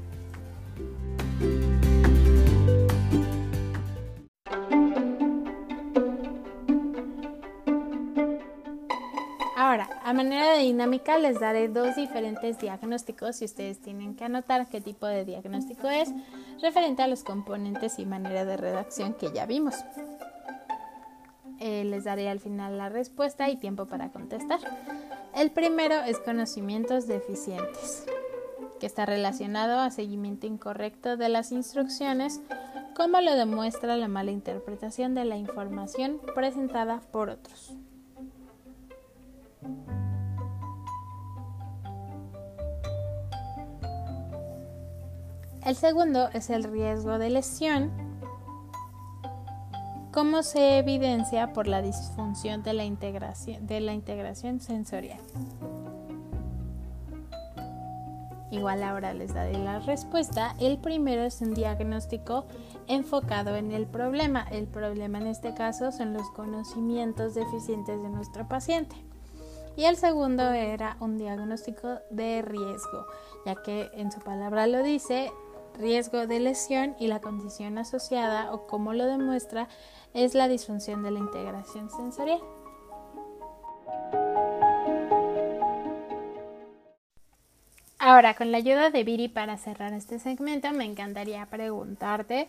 [10.09, 14.81] A manera de dinámica les daré dos diferentes diagnósticos y ustedes tienen que anotar qué
[14.81, 16.09] tipo de diagnóstico es
[16.62, 19.75] referente a los componentes y manera de redacción que ya vimos.
[21.61, 24.61] Eh, les daré al final la respuesta y tiempo para contestar.
[25.35, 28.07] El primero es conocimientos deficientes,
[28.81, 32.40] que está relacionado a seguimiento incorrecto de las instrucciones
[32.97, 37.77] como lo demuestra la mala interpretación de la información presentada por otros.
[45.64, 47.90] El segundo es el riesgo de lesión,
[50.12, 55.21] como se evidencia por la disfunción de la integración, sensorial.
[58.51, 60.55] Igual ahora les daré la respuesta.
[60.59, 62.47] El primero es un diagnóstico
[62.87, 64.47] enfocado en el problema.
[64.51, 68.97] El problema en este caso son los conocimientos deficientes de nuestro paciente.
[69.79, 73.07] Y el segundo era un diagnóstico de riesgo,
[73.47, 75.31] ya que en su palabra lo dice,
[75.79, 79.69] riesgo de lesión y la condición asociada o como lo demuestra
[80.14, 82.41] es la disfunción de la integración sensorial.
[88.01, 92.49] Ahora, con la ayuda de Viri para cerrar este segmento, me encantaría preguntarte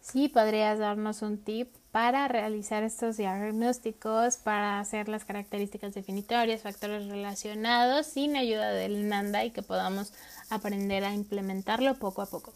[0.00, 7.06] si podrías darnos un tip para realizar estos diagnósticos, para hacer las características definitorias, factores
[7.06, 10.14] relacionados, sin ayuda del NANDA y que podamos
[10.48, 12.54] aprender a implementarlo poco a poco.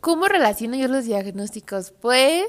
[0.00, 1.90] ¿Cómo relaciono yo los diagnósticos?
[1.90, 2.46] Pues,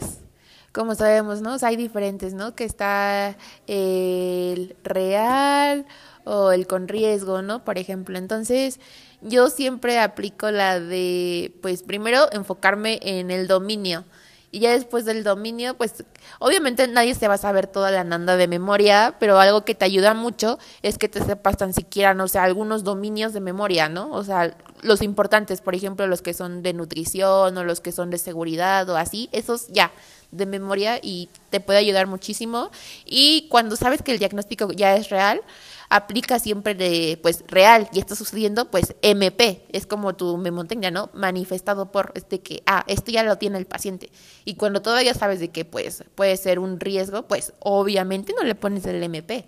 [0.73, 1.55] como sabemos, ¿no?
[1.61, 2.55] hay diferentes, ¿no?
[2.55, 3.37] Que está
[3.67, 5.85] el real
[6.25, 7.63] o el con riesgo, ¿no?
[7.63, 8.81] Por ejemplo, entonces
[9.23, 14.05] yo siempre aplico la de, pues primero enfocarme en el dominio.
[14.51, 16.05] Y ya después del dominio, pues
[16.37, 19.83] obviamente nadie se va a saber toda la nanda de memoria, pero algo que te
[19.83, 24.11] ayuda mucho es que te sepas tan siquiera, no sé, algunos dominios de memoria, ¿no?
[24.11, 28.11] O sea, los importantes, por ejemplo, los que son de nutrición o los que son
[28.11, 29.91] de seguridad o así, esos ya
[30.29, 32.69] de memoria y te puede ayudar muchísimo.
[33.05, 35.41] Y cuando sabes que el diagnóstico ya es real,
[35.93, 41.11] aplica siempre de, pues, real y está sucediendo, pues, MP, es como tu memoria, ¿no?
[41.13, 44.09] Manifestado por, este que, ah, esto ya lo tiene el paciente.
[44.43, 48.55] Y cuando todavía sabes de que, pues, puede ser un riesgo, pues, obviamente no le
[48.55, 49.45] pones el MP.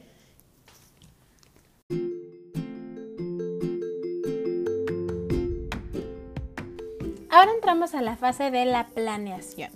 [7.32, 9.72] Ahora entramos a la fase de la planeación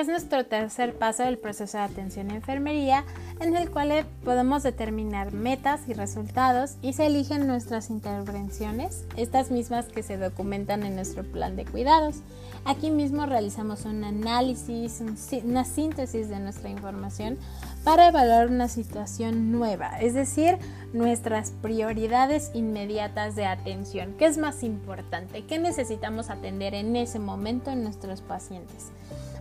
[0.00, 3.04] es nuestro tercer paso del proceso de atención en enfermería,
[3.40, 9.86] en el cual podemos determinar metas y resultados y se eligen nuestras intervenciones, estas mismas
[9.86, 12.16] que se documentan en nuestro plan de cuidados.
[12.64, 15.02] Aquí mismo realizamos un análisis,
[15.44, 17.36] una síntesis de nuestra información
[17.84, 20.58] para evaluar una situación nueva, es decir,
[20.92, 24.14] nuestras prioridades inmediatas de atención.
[24.16, 25.44] ¿Qué es más importante?
[25.44, 28.92] ¿Qué necesitamos atender en ese momento en nuestros pacientes?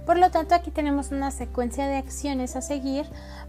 [0.05, 3.05] Por lo tanto, aquí tenemos una secuencia de acciones a seguir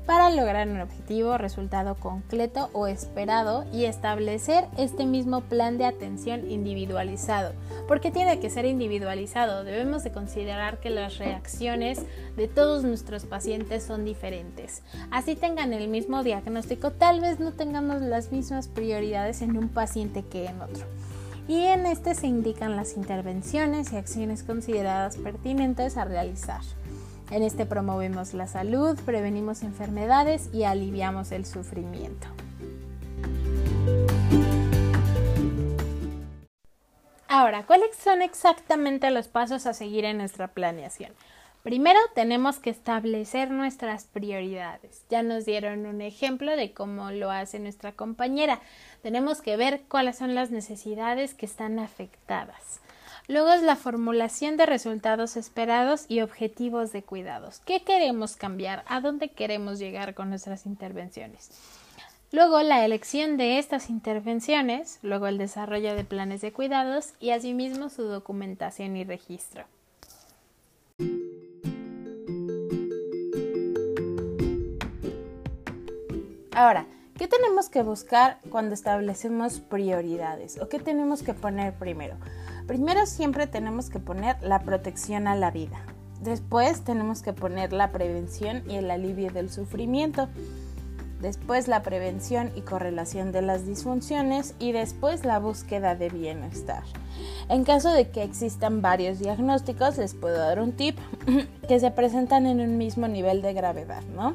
[0.06, 6.50] para lograr un objetivo, resultado concreto o esperado y establecer este mismo plan de atención
[6.50, 7.52] individualizado.
[7.88, 9.64] porque tiene que ser individualizado?
[9.64, 12.00] Debemos de considerar que las reacciones
[12.36, 14.82] de todos nuestros pacientes son diferentes.
[15.10, 20.22] Así tengan el mismo diagnóstico, tal vez no tengamos las mismas prioridades en un paciente
[20.24, 20.86] que en otro
[21.52, 26.62] y en este se indican las intervenciones y acciones consideradas pertinentes a realizar.
[27.30, 32.26] En este promovemos la salud, prevenimos enfermedades y aliviamos el sufrimiento.
[37.28, 41.12] Ahora, ¿cuáles son exactamente los pasos a seguir en nuestra planeación?
[41.62, 45.04] Primero tenemos que establecer nuestras prioridades.
[45.08, 48.60] Ya nos dieron un ejemplo de cómo lo hace nuestra compañera.
[49.02, 52.80] Tenemos que ver cuáles son las necesidades que están afectadas.
[53.26, 57.60] Luego es la formulación de resultados esperados y objetivos de cuidados.
[57.66, 58.84] ¿Qué queremos cambiar?
[58.86, 61.50] ¿A dónde queremos llegar con nuestras intervenciones?
[62.30, 67.90] Luego la elección de estas intervenciones, luego el desarrollo de planes de cuidados y asimismo
[67.90, 69.64] su documentación y registro.
[76.52, 76.86] Ahora,
[77.22, 80.61] ¿qué tenemos que buscar cuando establecemos prioridades?
[80.61, 82.16] ¿O qué tenemos que poner primero?
[82.66, 85.78] Primero siempre tenemos que poner la protección a la vida.
[86.20, 90.27] Después tenemos que poner la prevención y el alivio del sufrimiento.
[91.20, 96.83] Después la prevención y correlación de las disfunciones y después la búsqueda de bienestar.
[97.48, 100.98] En caso de que existan varios diagnósticos, les puedo dar un tip
[101.68, 104.35] que se presentan en un mismo nivel de gravedad, ¿no?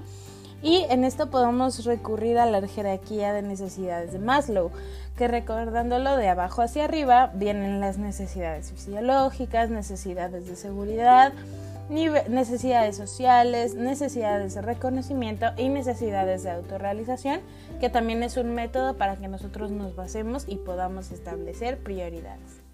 [0.61, 4.71] Y en esto podemos recurrir a la jerarquía de necesidades de Maslow,
[5.15, 11.33] que recordándolo de abajo hacia arriba vienen las necesidades fisiológicas, necesidades de seguridad,
[11.89, 17.39] necesidades sociales, necesidades de reconocimiento y necesidades de autorrealización,
[17.79, 22.66] que también es un método para que nosotros nos basemos y podamos establecer prioridades.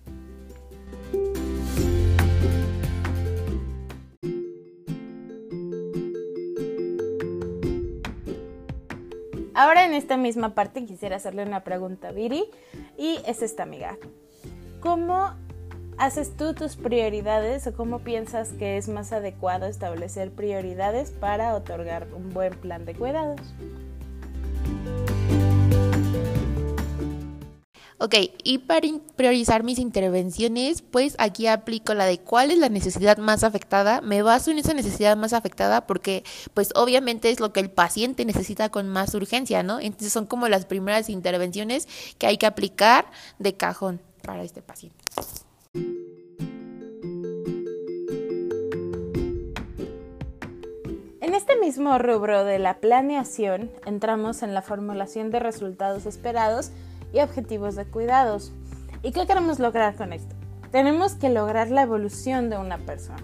[9.56, 12.46] Ahora en esta misma parte quisiera hacerle una pregunta a Viri
[12.98, 13.98] y es esta amiga.
[14.80, 15.32] ¿Cómo
[15.98, 22.08] haces tú tus prioridades o cómo piensas que es más adecuado establecer prioridades para otorgar
[22.16, 23.42] un buen plan de cuidados?
[28.04, 28.86] Ok, y para
[29.16, 34.02] priorizar mis intervenciones, pues aquí aplico la de cuál es la necesidad más afectada.
[34.02, 38.26] Me baso en esa necesidad más afectada porque pues obviamente es lo que el paciente
[38.26, 39.80] necesita con más urgencia, ¿no?
[39.80, 41.88] Entonces son como las primeras intervenciones
[42.18, 43.06] que hay que aplicar
[43.40, 44.98] de cajón para este paciente.
[51.22, 56.72] En este mismo rubro de la planeación entramos en la formulación de resultados esperados
[57.14, 58.52] y objetivos de cuidados.
[59.04, 60.36] ¿Y qué queremos lograr con esto?
[60.72, 63.24] Tenemos que lograr la evolución de una persona,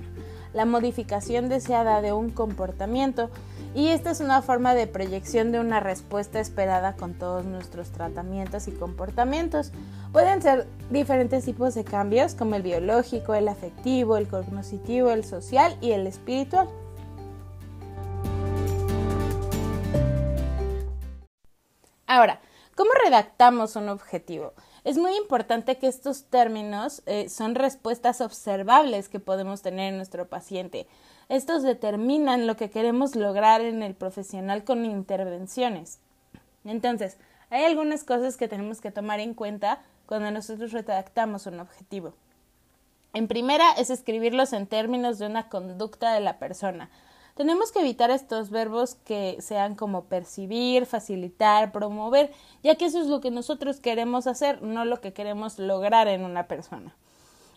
[0.54, 3.30] la modificación deseada de un comportamiento
[3.76, 8.68] y esta es una forma de proyección de una respuesta esperada con todos nuestros tratamientos
[8.68, 9.72] y comportamientos.
[10.12, 15.78] Pueden ser diferentes tipos de cambios como el biológico, el afectivo, el cognitivo, el social
[15.82, 16.68] y el espiritual.
[22.08, 22.42] Ahora,
[22.80, 24.54] ¿Cómo redactamos un objetivo?
[24.86, 30.30] Es muy importante que estos términos eh, son respuestas observables que podemos tener en nuestro
[30.30, 30.88] paciente.
[31.28, 36.00] Estos determinan lo que queremos lograr en el profesional con intervenciones.
[36.64, 37.18] Entonces,
[37.50, 42.14] hay algunas cosas que tenemos que tomar en cuenta cuando nosotros redactamos un objetivo.
[43.14, 46.90] En primera es escribirlos en términos de una conducta de la persona.
[47.40, 52.34] Tenemos que evitar estos verbos que sean como percibir, facilitar, promover,
[52.64, 56.26] ya que eso es lo que nosotros queremos hacer, no lo que queremos lograr en
[56.26, 56.98] una persona.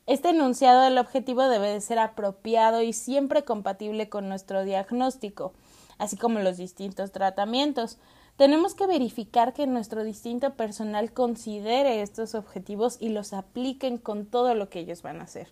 [0.06, 5.52] Este enunciado del objetivo debe de ser apropiado y siempre compatible con nuestro diagnóstico,
[5.98, 7.98] así como los distintos tratamientos.
[8.36, 14.54] Tenemos que verificar que nuestro distinto personal considere estos objetivos y los apliquen con todo
[14.54, 15.48] lo que ellos van a hacer.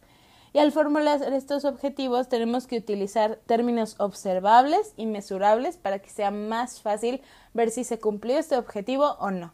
[0.52, 6.30] Y al formular estos objetivos tenemos que utilizar términos observables y mesurables para que sea
[6.30, 7.20] más fácil
[7.54, 9.52] ver si se cumplió este objetivo o no.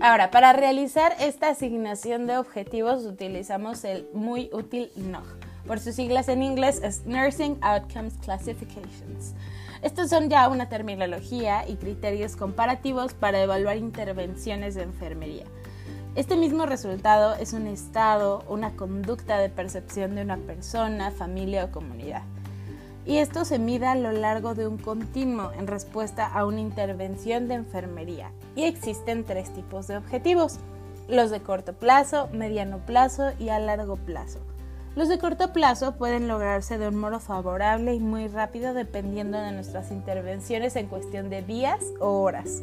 [0.00, 5.24] Ahora, para realizar esta asignación de objetivos utilizamos el muy útil NOG.
[5.66, 9.34] Por sus siglas en inglés es Nursing Outcomes Classifications.
[9.80, 15.44] Estos son ya una terminología y criterios comparativos para evaluar intervenciones de enfermería.
[16.16, 21.70] Este mismo resultado es un estado, una conducta de percepción de una persona, familia o
[21.70, 22.22] comunidad.
[23.06, 27.46] Y esto se mide a lo largo de un continuo en respuesta a una intervención
[27.46, 28.32] de enfermería.
[28.56, 30.58] Y existen tres tipos de objetivos,
[31.08, 34.40] los de corto plazo, mediano plazo y a largo plazo.
[34.98, 39.52] Los de corto plazo pueden lograrse de un modo favorable y muy rápido dependiendo de
[39.52, 42.62] nuestras intervenciones en cuestión de días o horas.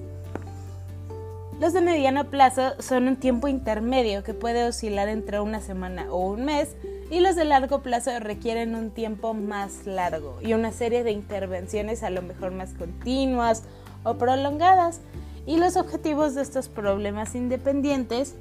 [1.61, 6.27] Los de mediano plazo son un tiempo intermedio que puede oscilar entre una semana o
[6.27, 6.75] un mes
[7.09, 12.03] y los de largo plazo requieren un tiempo más largo y una serie de intervenciones
[12.03, 13.63] a lo mejor más continuas
[14.03, 14.99] o prolongadas.
[15.45, 18.35] Y los objetivos de estos problemas independientes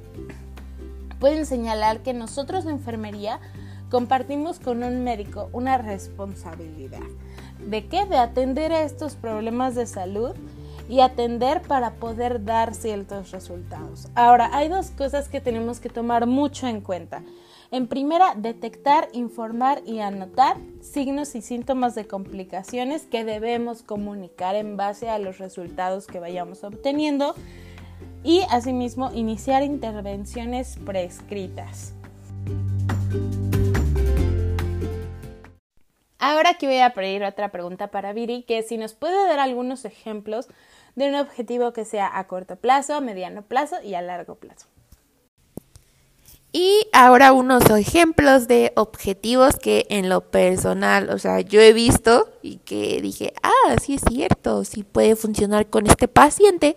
[1.21, 3.39] pueden señalar que nosotros de enfermería
[3.89, 7.03] compartimos con un médico una responsabilidad.
[7.59, 8.05] ¿De qué?
[8.05, 10.35] De atender a estos problemas de salud
[10.87, 14.07] y atender para poder dar ciertos resultados.
[14.15, 17.23] Ahora, hay dos cosas que tenemos que tomar mucho en cuenta.
[17.71, 24.77] En primera, detectar, informar y anotar signos y síntomas de complicaciones que debemos comunicar en
[24.77, 27.33] base a los resultados que vayamos obteniendo
[28.23, 31.93] y asimismo iniciar intervenciones prescritas.
[36.27, 39.85] Ahora aquí voy a pedir otra pregunta para Viri, que si nos puede dar algunos
[39.85, 40.47] ejemplos
[40.95, 44.65] de un objetivo que sea a corto plazo, a mediano plazo y a largo plazo.
[46.51, 52.27] Y ahora unos ejemplos de objetivos que en lo personal, o sea, yo he visto
[52.41, 56.75] y que dije, ah, sí es cierto, sí puede funcionar con este paciente.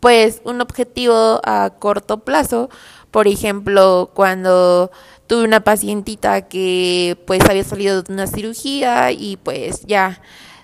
[0.00, 2.70] Pues un objetivo a corto plazo,
[3.10, 4.90] por ejemplo, cuando
[5.28, 10.20] tuve una pacientita que pues había salido de una cirugía y pues ya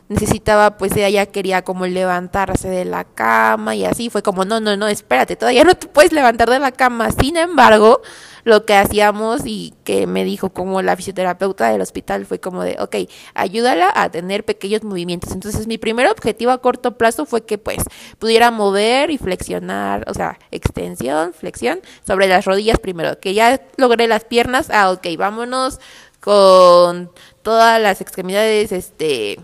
[0.09, 4.77] necesitaba, pues ella quería como levantarse de la cama y así fue como, no, no,
[4.77, 7.11] no, espérate, todavía no te puedes levantar de la cama.
[7.11, 8.03] Sin embargo,
[8.45, 12.77] lo que hacíamos y que me dijo como la fisioterapeuta del hospital fue como de,
[12.79, 12.97] ok,
[13.35, 15.33] ayúdala a tener pequeños movimientos.
[15.33, 17.83] Entonces mi primer objetivo a corto plazo fue que pues
[18.19, 24.07] pudiera mover y flexionar, o sea, extensión, flexión sobre las rodillas primero, que ya logré
[24.07, 25.81] las piernas, ah, ok, vámonos
[26.21, 27.11] con
[27.43, 29.39] todas las extremidades este,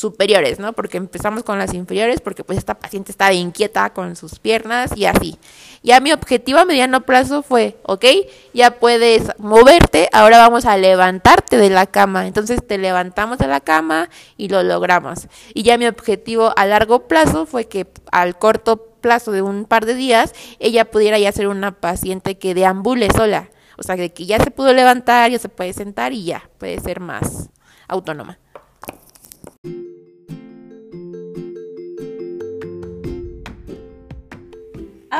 [0.00, 0.72] superiores, ¿no?
[0.72, 5.04] Porque empezamos con las inferiores porque pues esta paciente estaba inquieta con sus piernas y
[5.04, 5.38] así.
[5.82, 8.06] Ya mi objetivo a mediano plazo fue, ok,
[8.54, 12.26] ya puedes moverte, ahora vamos a levantarte de la cama.
[12.26, 15.28] Entonces te levantamos de la cama y lo logramos.
[15.52, 19.84] Y ya mi objetivo a largo plazo fue que al corto plazo de un par
[19.84, 23.50] de días ella pudiera ya ser una paciente que deambule sola.
[23.76, 27.00] O sea, que ya se pudo levantar, ya se puede sentar y ya puede ser
[27.00, 27.50] más
[27.86, 28.38] autónoma.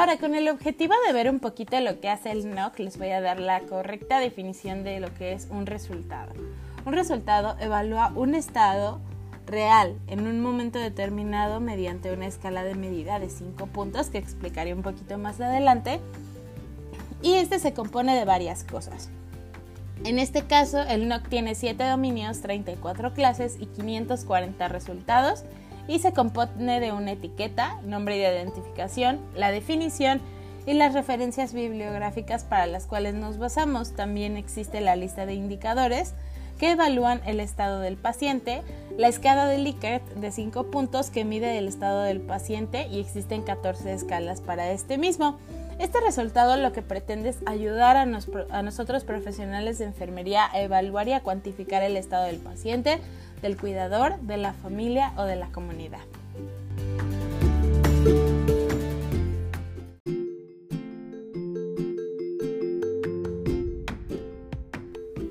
[0.00, 3.10] Ahora, con el objetivo de ver un poquito lo que hace el NOC, les voy
[3.10, 6.32] a dar la correcta definición de lo que es un resultado.
[6.86, 8.98] Un resultado evalúa un estado
[9.46, 14.72] real en un momento determinado mediante una escala de medida de 5 puntos que explicaré
[14.72, 16.00] un poquito más adelante.
[17.20, 19.10] Y este se compone de varias cosas.
[20.04, 25.44] En este caso, el NOC tiene 7 dominios, 34 clases y 540 resultados
[25.88, 30.20] y se compone de una etiqueta, nombre de identificación, la definición
[30.66, 33.92] y las referencias bibliográficas para las cuales nos basamos.
[33.94, 36.14] También existe la lista de indicadores
[36.58, 38.62] que evalúan el estado del paciente,
[38.98, 43.42] la escala de Likert de 5 puntos que mide el estado del paciente y existen
[43.42, 45.38] 14 escalas para este mismo.
[45.78, 51.08] Este resultado lo que pretende es ayudar a, a nosotros profesionales de enfermería a evaluar
[51.08, 52.98] y a cuantificar el estado del paciente,
[53.42, 56.00] del cuidador, de la familia o de la comunidad.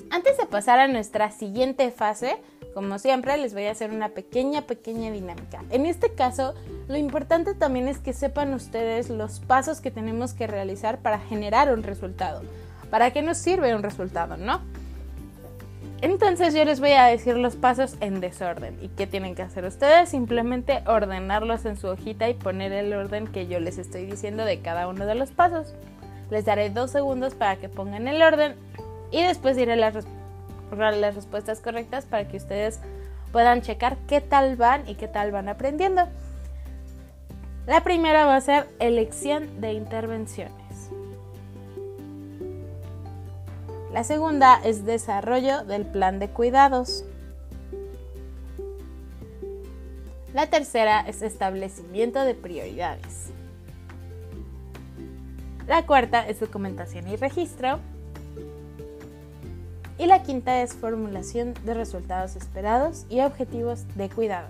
[0.10, 2.38] Antes de pasar a nuestra siguiente fase,
[2.74, 5.64] como siempre, les voy a hacer una pequeña, pequeña dinámica.
[5.70, 6.54] En este caso,
[6.88, 11.74] lo importante también es que sepan ustedes los pasos que tenemos que realizar para generar
[11.74, 12.42] un resultado.
[12.90, 14.62] ¿Para qué nos sirve un resultado, no?
[16.02, 18.78] Entonces yo les voy a decir los pasos en desorden.
[18.82, 20.10] ¿Y qué tienen que hacer ustedes?
[20.10, 24.62] Simplemente ordenarlos en su hojita y poner el orden que yo les estoy diciendo de
[24.62, 25.74] cada uno de los pasos.
[26.30, 28.56] Les daré dos segundos para que pongan el orden
[29.12, 30.06] y después diré las,
[30.72, 32.80] las respuestas correctas para que ustedes
[33.34, 36.08] puedan checar qué tal van y qué tal van aprendiendo.
[37.68, 40.59] La primera va a ser elección de intervenciones.
[43.92, 47.04] La segunda es desarrollo del plan de cuidados.
[50.32, 53.32] La tercera es establecimiento de prioridades.
[55.68, 57.80] La cuarta es documentación y registro.
[59.98, 64.50] Y la quinta es formulación de resultados esperados y objetivos de cuidado.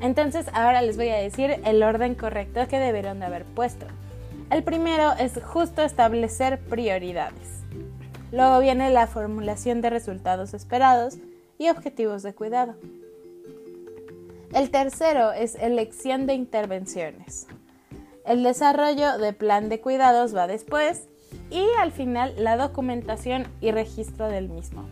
[0.00, 3.86] Entonces ahora les voy a decir el orden correcto que deberían de haber puesto.
[4.50, 7.62] El primero es justo establecer prioridades.
[8.30, 11.18] Luego viene la formulación de resultados esperados
[11.58, 12.76] y objetivos de cuidado.
[14.52, 17.48] El tercero es elección de intervenciones.
[18.24, 21.08] El desarrollo de plan de cuidados va después
[21.50, 24.88] y al final la documentación y registro del mismo.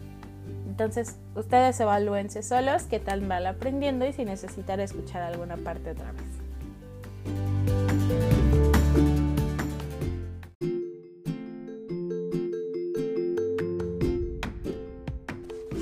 [0.67, 6.13] Entonces, ustedes evalúense solos qué tal van aprendiendo y si necesitan escuchar alguna parte otra
[6.13, 6.25] vez.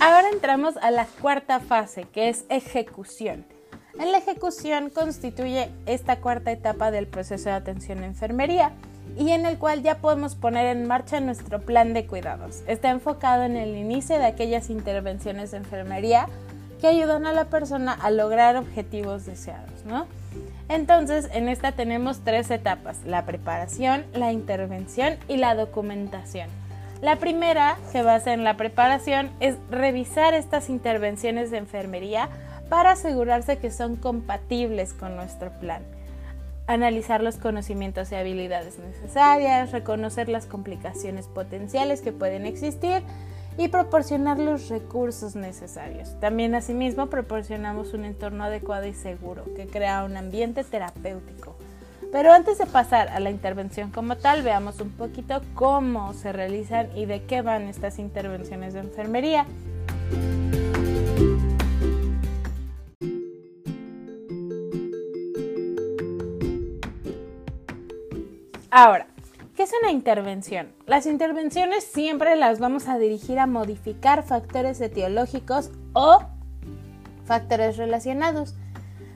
[0.05, 3.47] Ahora entramos a la cuarta fase, que es ejecución.
[4.01, 8.73] En la ejecución constituye esta cuarta etapa del proceso de atención a enfermería
[9.17, 12.65] y en el cual ya podemos poner en marcha nuestro plan de cuidados.
[12.67, 16.27] Está enfocado en el inicio de aquellas intervenciones de enfermería
[16.81, 20.09] que ayudan a la persona a lograr objetivos deseados, ¿no?
[20.69, 26.49] Entonces, en esta tenemos tres etapas, la preparación, la intervención y la documentación.
[27.03, 32.29] La primera, que basa en la preparación, es revisar estas intervenciones de enfermería
[32.69, 35.83] para asegurarse que son compatibles con nuestro plan.
[36.69, 43.03] Analizar los conocimientos y habilidades necesarias, reconocer las complicaciones potenciales que pueden existir
[43.59, 46.15] y proporcionar los recursos necesarios.
[46.21, 51.57] También asimismo proporcionamos un entorno adecuado y seguro que crea un ambiente terapéutico
[52.13, 56.91] pero antes de pasar a la intervención como tal, veamos un poquito cómo se realizan
[56.95, 59.47] y de qué van estas intervenciones de enfermería.
[68.71, 69.07] Ahora,
[69.57, 70.71] ¿qué es una intervención?
[70.87, 76.23] Las intervenciones siempre las vamos a dirigir a modificar factores etiológicos o
[77.25, 78.55] factores relacionados.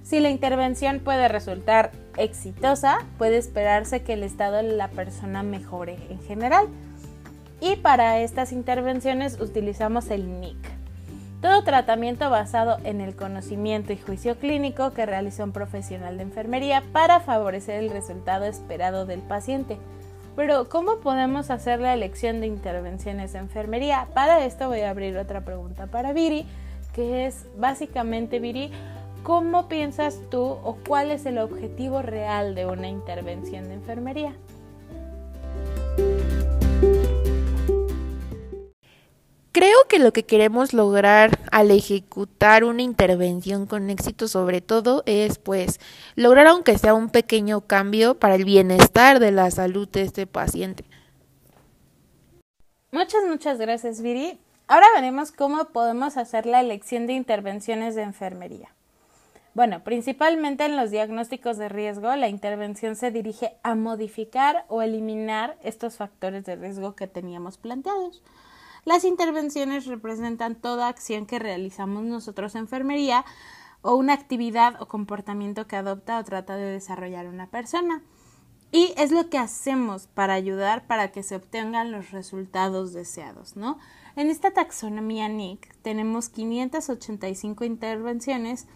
[0.02, 5.98] Si la intervención puede resultar exitosa, puede esperarse que el estado de la persona mejore
[6.10, 6.66] en general.
[7.60, 10.56] Y para estas intervenciones utilizamos el NIC.
[11.40, 16.82] Todo tratamiento basado en el conocimiento y juicio clínico que realiza un profesional de enfermería
[16.92, 19.78] para favorecer el resultado esperado del paciente.
[20.34, 24.08] Pero, ¿cómo podemos hacer la elección de intervenciones de enfermería?
[24.12, 26.46] Para esto voy a abrir otra pregunta para Viri,
[26.94, 28.70] que es básicamente, Viri,
[29.26, 34.36] ¿cómo piensas tú o cuál es el objetivo real de una intervención de enfermería?
[39.50, 45.40] Creo que lo que queremos lograr al ejecutar una intervención con éxito sobre todo es
[45.40, 45.80] pues
[46.14, 50.84] lograr aunque sea un pequeño cambio para el bienestar de la salud de este paciente.
[52.92, 54.38] Muchas, muchas gracias Viri.
[54.68, 58.75] Ahora veremos cómo podemos hacer la elección de intervenciones de enfermería.
[59.56, 65.56] Bueno, principalmente en los diagnósticos de riesgo, la intervención se dirige a modificar o eliminar
[65.62, 68.22] estos factores de riesgo que teníamos planteados.
[68.84, 73.24] Las intervenciones representan toda acción que realizamos nosotros en enfermería
[73.80, 78.02] o una actividad o comportamiento que adopta o trata de desarrollar una persona.
[78.72, 83.78] Y es lo que hacemos para ayudar para que se obtengan los resultados deseados, ¿no?
[84.16, 88.66] En esta taxonomía NIC tenemos 585 intervenciones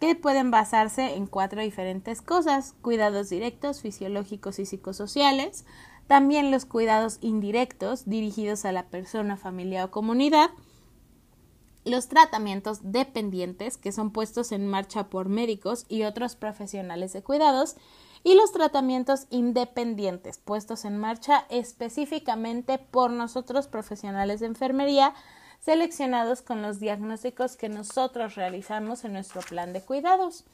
[0.00, 5.66] que pueden basarse en cuatro diferentes cosas, cuidados directos, fisiológicos y psicosociales,
[6.06, 10.50] también los cuidados indirectos dirigidos a la persona, familia o comunidad.
[11.84, 17.76] Los tratamientos dependientes que son puestos en marcha por médicos y otros profesionales de cuidados.
[18.22, 25.14] Y los tratamientos independientes puestos en marcha específicamente por nosotros profesionales de enfermería
[25.60, 30.44] seleccionados con los diagnósticos que nosotros realizamos en nuestro plan de cuidados.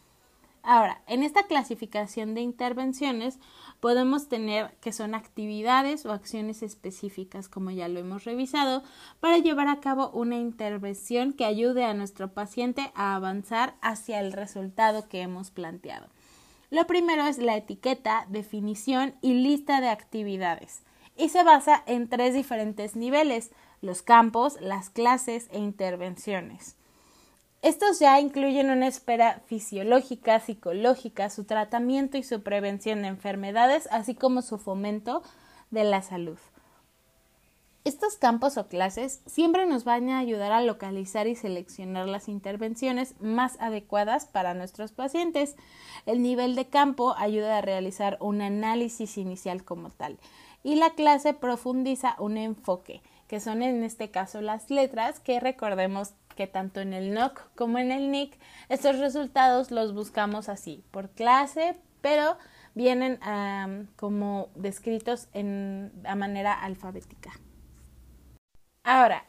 [0.62, 3.38] Ahora, en esta clasificación de intervenciones
[3.78, 8.82] podemos tener que son actividades o acciones específicas, como ya lo hemos revisado,
[9.20, 14.32] para llevar a cabo una intervención que ayude a nuestro paciente a avanzar hacia el
[14.32, 16.08] resultado que hemos planteado.
[16.70, 20.82] Lo primero es la etiqueta, definición y lista de actividades
[21.16, 23.50] y se basa en tres diferentes niveles,
[23.86, 26.76] los campos, las clases e intervenciones.
[27.62, 34.14] Estos ya incluyen una espera fisiológica, psicológica, su tratamiento y su prevención de enfermedades, así
[34.14, 35.22] como su fomento
[35.70, 36.38] de la salud.
[37.84, 43.14] Estos campos o clases siempre nos van a ayudar a localizar y seleccionar las intervenciones
[43.20, 45.54] más adecuadas para nuestros pacientes.
[46.04, 50.18] El nivel de campo ayuda a realizar un análisis inicial como tal
[50.66, 56.14] y la clase profundiza un enfoque, que son en este caso las letras que recordemos
[56.36, 61.10] que tanto en el NOC como en el NIC estos resultados los buscamos así, por
[61.10, 62.36] clase, pero
[62.74, 63.18] vienen
[63.96, 67.32] como descritos en, a manera alfabética.
[68.84, 69.24] Ahora,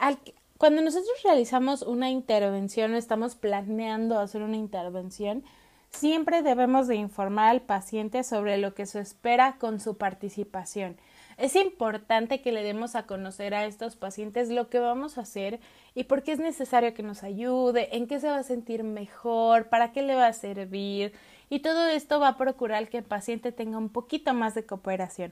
[0.57, 5.43] cuando nosotros realizamos una intervención o estamos planeando hacer una intervención,
[5.89, 10.97] siempre debemos de informar al paciente sobre lo que se espera con su participación
[11.38, 15.59] es importante que le demos a conocer a estos pacientes lo que vamos a hacer
[15.93, 19.69] y por qué es necesario que nos ayude, en qué se va a sentir mejor,
[19.69, 21.13] para qué le va a servir
[21.49, 25.31] y todo esto va a procurar que el paciente tenga un poquito más de cooperación.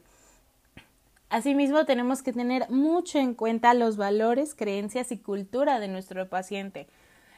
[1.29, 6.87] Asimismo, tenemos que tener mucho en cuenta los valores, creencias y cultura de nuestro paciente.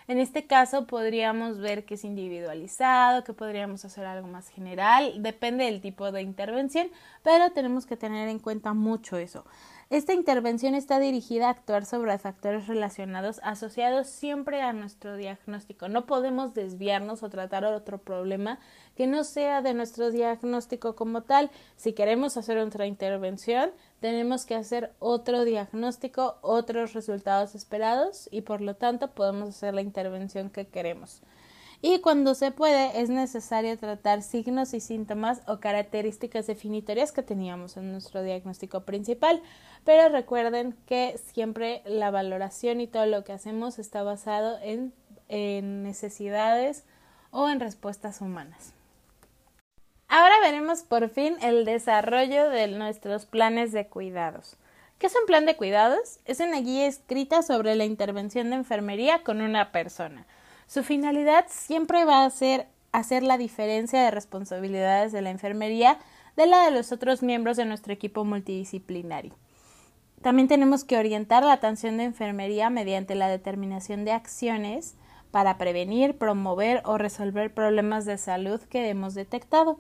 [0.08, 5.66] En este caso podríamos ver que es individualizado, que podríamos hacer algo más general, depende
[5.66, 6.88] del tipo de intervención,
[7.24, 9.44] pero tenemos que tener en cuenta mucho eso.
[9.90, 15.90] Esta intervención está dirigida a actuar sobre factores relacionados asociados siempre a nuestro diagnóstico.
[15.90, 18.60] No podemos desviarnos o tratar otro problema
[18.96, 21.52] que no sea de nuestro diagnóstico como tal.
[21.76, 28.62] Si queremos hacer otra intervención, tenemos que hacer otro diagnóstico, otros resultados esperados y por
[28.62, 31.22] lo tanto podemos hacer la intervención que queremos
[31.82, 37.78] y cuando se puede es necesario tratar signos y síntomas o características definitorias que teníamos
[37.78, 39.42] en nuestro diagnóstico principal.
[39.84, 44.92] Pero recuerden que siempre la valoración y todo lo que hacemos está basado en,
[45.30, 46.84] en necesidades
[47.30, 48.74] o en respuestas humanas.
[50.10, 54.56] Ahora veremos por fin el desarrollo de nuestros planes de cuidados.
[55.00, 56.20] ¿Qué es un plan de cuidados?
[56.24, 60.26] Es una guía escrita sobre la intervención de enfermería con una persona.
[60.66, 66.00] Su finalidad siempre va a ser hacer la diferencia de responsabilidades de la enfermería
[66.38, 69.36] de la de los otros miembros de nuestro equipo multidisciplinario.
[70.22, 74.96] También tenemos que orientar la atención de enfermería mediante la determinación de acciones
[75.32, 79.80] para prevenir, promover o resolver problemas de salud que hemos detectado.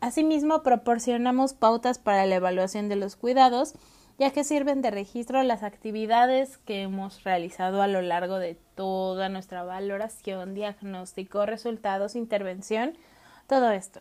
[0.00, 3.74] Asimismo, proporcionamos pautas para la evaluación de los cuidados
[4.18, 9.28] ya que sirven de registro las actividades que hemos realizado a lo largo de toda
[9.28, 12.98] nuestra valoración, diagnóstico, resultados, intervención,
[13.46, 14.00] todo esto.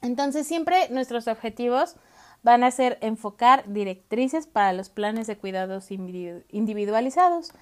[0.00, 1.96] Entonces siempre nuestros objetivos
[2.42, 7.52] van a ser enfocar directrices para los planes de cuidados individualizados.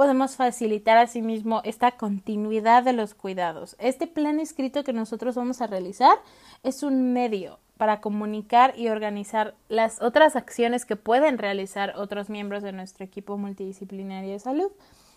[0.00, 3.76] Podemos facilitar asimismo esta continuidad de los cuidados.
[3.78, 6.16] Este plan escrito que nosotros vamos a realizar
[6.62, 12.62] es un medio para comunicar y organizar las otras acciones que pueden realizar otros miembros
[12.62, 14.72] de nuestro equipo multidisciplinario de salud.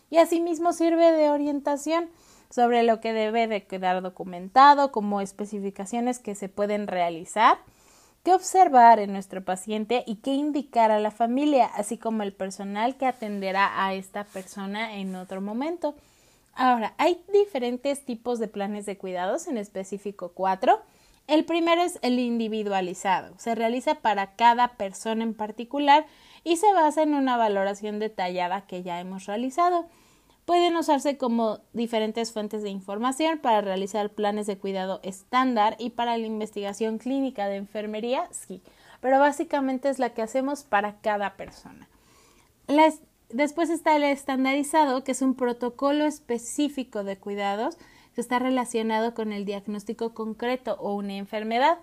[0.09, 2.09] Y asimismo sirve de orientación
[2.49, 7.57] sobre lo que debe de quedar documentado como especificaciones que se pueden realizar
[8.23, 12.95] qué observar en nuestro paciente y qué indicar a la familia, así como el personal
[12.95, 15.95] que atenderá a esta persona en otro momento.
[16.55, 20.81] Ahora, hay diferentes tipos de planes de cuidados, en específico cuatro.
[21.27, 23.33] El primero es el individualizado.
[23.39, 26.05] Se realiza para cada persona en particular
[26.43, 29.87] y se basa en una valoración detallada que ya hemos realizado.
[30.45, 36.17] Pueden usarse como diferentes fuentes de información para realizar planes de cuidado estándar y para
[36.17, 38.61] la investigación clínica de enfermería, sí,
[38.99, 41.87] pero básicamente es la que hacemos para cada persona.
[43.29, 47.77] después está el estandarizado, que es un protocolo específico de cuidados
[48.13, 51.79] que está relacionado con el diagnóstico concreto o una enfermedad.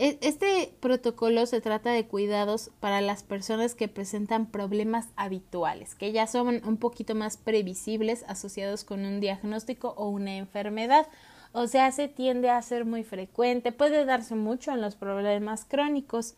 [0.00, 6.12] E, este protocolo se trata de cuidados para las personas que presentan problemas habituales, que
[6.12, 11.08] ya son un poquito más previsibles asociados con un diagnóstico o una enfermedad.
[11.50, 16.36] O sea, se tiende a ser muy frecuente, puede darse mucho en los problemas crónicos.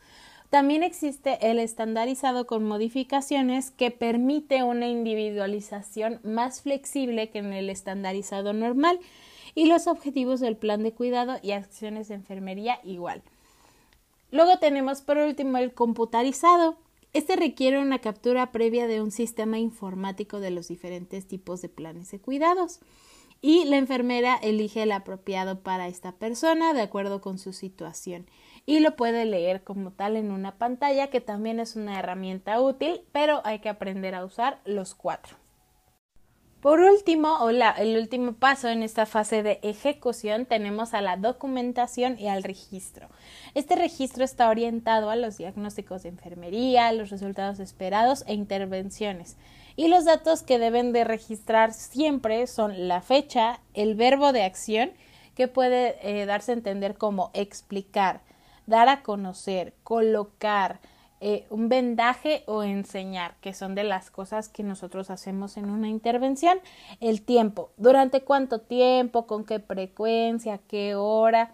[0.48, 7.68] También existe el estandarizado con modificaciones que permite una individualización más flexible que en el
[7.68, 9.00] estandarizado normal
[9.54, 13.22] y los objetivos del plan de cuidado y acciones de enfermería igual.
[14.30, 16.76] Luego tenemos por último el computarizado.
[17.12, 22.10] Este requiere una captura previa de un sistema informático de los diferentes tipos de planes
[22.10, 22.80] de cuidados
[23.42, 28.26] y la enfermera elige el apropiado para esta persona de acuerdo con su situación
[28.66, 33.00] y lo puede leer como tal en una pantalla que también es una herramienta útil
[33.12, 35.36] pero hay que aprender a usar los cuatro.
[36.60, 42.18] Por último, o el último paso en esta fase de ejecución, tenemos a la documentación
[42.18, 43.08] y al registro.
[43.54, 49.38] Este registro está orientado a los diagnósticos de enfermería, los resultados esperados e intervenciones.
[49.74, 54.90] Y los datos que deben de registrar siempre son la fecha, el verbo de acción,
[55.34, 58.20] que puede eh, darse a entender como explicar,
[58.66, 60.80] dar a conocer, colocar,
[61.20, 65.88] eh, un vendaje o enseñar, que son de las cosas que nosotros hacemos en una
[65.88, 66.58] intervención.
[67.00, 71.52] El tiempo, durante cuánto tiempo, con qué frecuencia, qué hora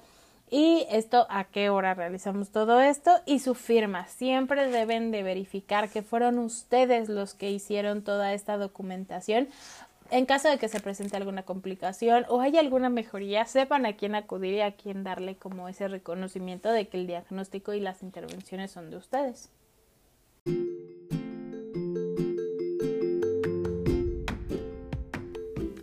[0.49, 4.07] y esto a qué hora realizamos todo esto y su firma.
[4.07, 9.49] Siempre deben de verificar que fueron ustedes los que hicieron toda esta documentación.
[10.11, 14.15] En caso de que se presente alguna complicación o haya alguna mejoría, sepan a quién
[14.15, 18.71] acudir y a quién darle como ese reconocimiento de que el diagnóstico y las intervenciones
[18.71, 19.51] son de ustedes.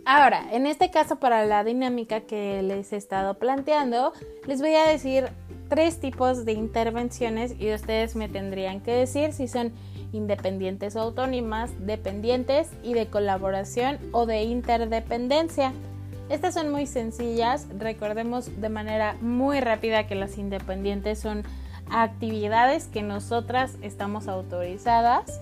[0.06, 4.12] Ahora, en este caso para la dinámica que les he estado planteando,
[4.46, 5.28] les voy a decir
[5.68, 9.72] tres tipos de intervenciones y ustedes me tendrían que decir si son
[10.14, 15.72] independientes o autónomas, dependientes y de colaboración o de interdependencia.
[16.30, 21.42] Estas son muy sencillas, recordemos de manera muy rápida que las independientes son
[21.90, 25.40] actividades que nosotras estamos autorizadas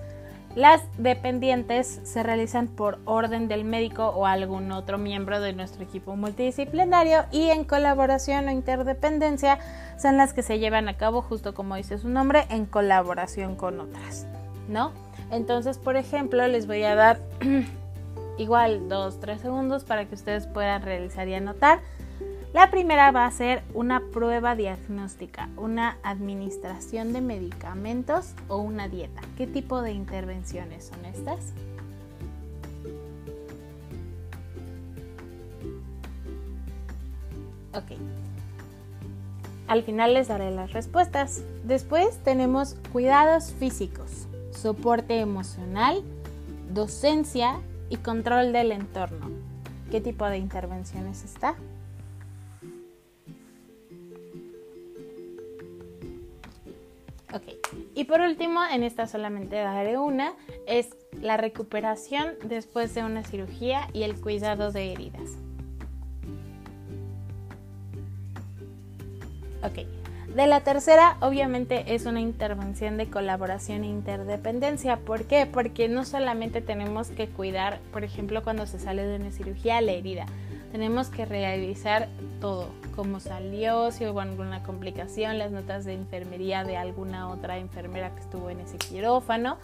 [0.55, 6.15] las dependientes se realizan por orden del médico o algún otro miembro de nuestro equipo
[6.15, 9.57] multidisciplinario y en colaboración o interdependencia
[9.97, 13.79] son las que se llevan a cabo justo como dice su nombre en colaboración con
[13.79, 14.27] otras,
[14.67, 14.91] ¿no?
[15.31, 17.19] Entonces, por ejemplo, les voy a dar
[18.37, 21.79] igual 2 3 segundos para que ustedes puedan realizar y anotar
[22.53, 29.21] la primera va a ser una prueba diagnóstica, una administración de medicamentos o una dieta.
[29.37, 31.51] ¿Qué tipo de intervenciones son estas?
[37.73, 37.97] Ok.
[39.67, 41.41] Al final les daré las respuestas.
[41.63, 46.03] Después tenemos cuidados físicos, soporte emocional,
[46.73, 49.29] docencia y control del entorno.
[49.91, 51.55] ¿Qué tipo de intervenciones está?
[57.33, 57.43] Ok.
[57.95, 60.33] Y por último, en esta solamente daré una,
[60.67, 65.31] es la recuperación después de una cirugía y el cuidado de heridas.
[69.63, 70.02] Ok.
[70.35, 74.97] De la tercera, obviamente, es una intervención de colaboración e interdependencia.
[74.97, 75.45] ¿Por qué?
[75.45, 79.91] Porque no solamente tenemos que cuidar, por ejemplo, cuando se sale de una cirugía, la
[79.91, 80.25] herida.
[80.71, 82.07] Tenemos que realizar
[82.41, 88.09] todo, cómo salió, si hubo alguna complicación, las notas de enfermería de alguna otra enfermera
[88.15, 89.57] que estuvo en ese quirófano.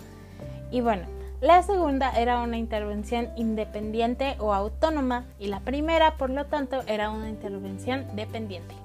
[0.69, 1.07] Y bueno,
[1.41, 7.09] la segunda era una intervención independiente o autónoma y la primera, por lo tanto, era
[7.09, 8.75] una intervención dependiente.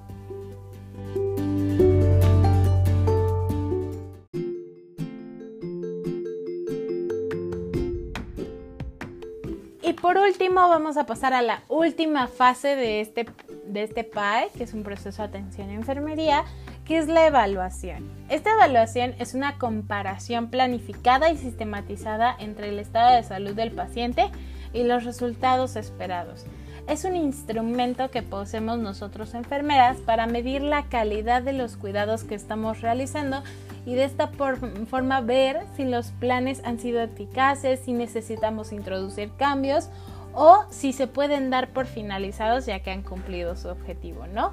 [10.05, 13.25] Por último vamos a pasar a la última fase de este,
[13.65, 16.43] de este PAE, que es un proceso de atención en enfermería,
[16.85, 18.07] que es la evaluación.
[18.29, 24.29] Esta evaluación es una comparación planificada y sistematizada entre el estado de salud del paciente
[24.73, 26.45] y los resultados esperados.
[26.87, 32.35] Es un instrumento que poseemos nosotros enfermeras para medir la calidad de los cuidados que
[32.35, 33.41] estamos realizando
[33.87, 39.89] y de esta forma ver si los planes han sido eficaces, si necesitamos introducir cambios
[40.33, 44.51] o si se pueden dar por finalizados ya que han cumplido su objetivo, ¿no?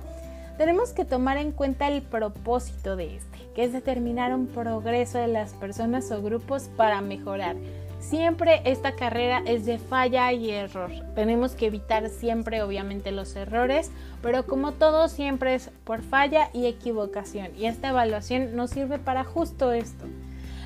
[0.56, 5.26] Tenemos que tomar en cuenta el propósito de este, que es determinar un progreso de
[5.26, 7.56] las personas o grupos para mejorar
[8.02, 10.90] Siempre esta carrera es de falla y error.
[11.14, 16.66] Tenemos que evitar siempre obviamente los errores, pero como todo siempre es por falla y
[16.66, 20.04] equivocación y esta evaluación nos sirve para justo esto.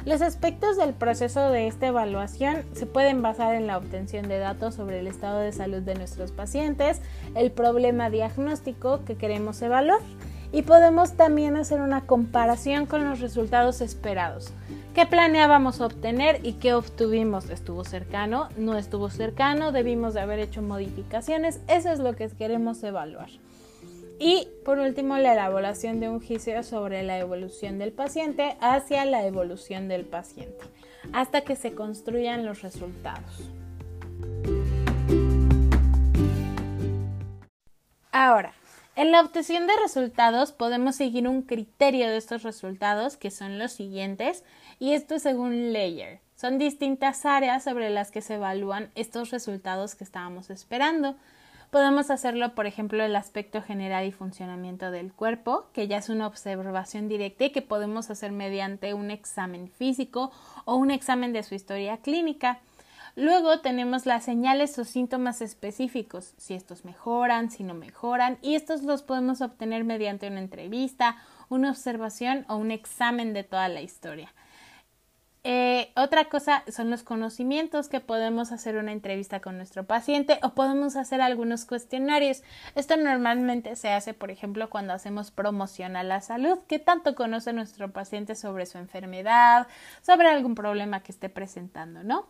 [0.07, 4.74] Los aspectos del proceso de esta evaluación se pueden basar en la obtención de datos
[4.74, 7.03] sobre el estado de salud de nuestros pacientes,
[7.34, 10.01] el problema diagnóstico que queremos evaluar
[10.53, 14.53] y podemos también hacer una comparación con los resultados esperados.
[14.97, 17.51] ¿Qué planeábamos obtener y qué obtuvimos?
[17.51, 18.49] ¿Estuvo cercano?
[18.57, 19.70] ¿No estuvo cercano?
[19.70, 21.61] ¿Debimos de haber hecho modificaciones?
[21.68, 23.28] Eso es lo que queremos evaluar.
[24.18, 29.26] Y por último, la elaboración de un juicio sobre la evolución del paciente hacia la
[29.26, 30.64] evolución del paciente,
[31.12, 33.51] hasta que se construyan los resultados.
[38.12, 38.55] Ahora,
[38.97, 43.72] en la obtención de resultados podemos seguir un criterio de estos resultados que son los
[43.72, 44.42] siguientes
[44.78, 46.20] y esto es según Layer.
[46.34, 51.14] Son distintas áreas sobre las que se evalúan estos resultados que estábamos esperando.
[51.70, 56.26] Podemos hacerlo, por ejemplo, el aspecto general y funcionamiento del cuerpo, que ya es una
[56.26, 60.30] observación directa y que podemos hacer mediante un examen físico
[60.64, 62.61] o un examen de su historia clínica.
[63.16, 68.82] Luego tenemos las señales o síntomas específicos, si estos mejoran, si no mejoran, y estos
[68.82, 71.16] los podemos obtener mediante una entrevista,
[71.48, 74.34] una observación o un examen de toda la historia.
[75.48, 80.54] Eh, otra cosa son los conocimientos que podemos hacer una entrevista con nuestro paciente o
[80.54, 82.42] podemos hacer algunos cuestionarios.
[82.74, 86.58] Esto normalmente se hace, por ejemplo, cuando hacemos promoción a la salud.
[86.66, 89.68] ¿Qué tanto conoce nuestro paciente sobre su enfermedad,
[90.02, 92.26] sobre algún problema que esté presentando, no?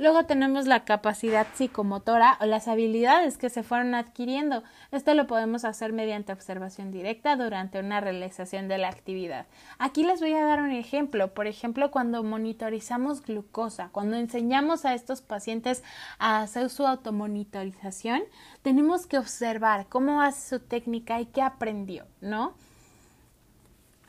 [0.00, 4.62] Luego tenemos la capacidad psicomotora o las habilidades que se fueron adquiriendo.
[4.92, 9.44] Esto lo podemos hacer mediante observación directa durante una realización de la actividad.
[9.78, 11.34] Aquí les voy a dar un ejemplo.
[11.34, 15.84] Por ejemplo, cuando monitorizamos glucosa, cuando enseñamos a estos pacientes
[16.18, 18.22] a hacer su automonitorización,
[18.62, 22.54] tenemos que observar cómo hace su técnica y qué aprendió, ¿no?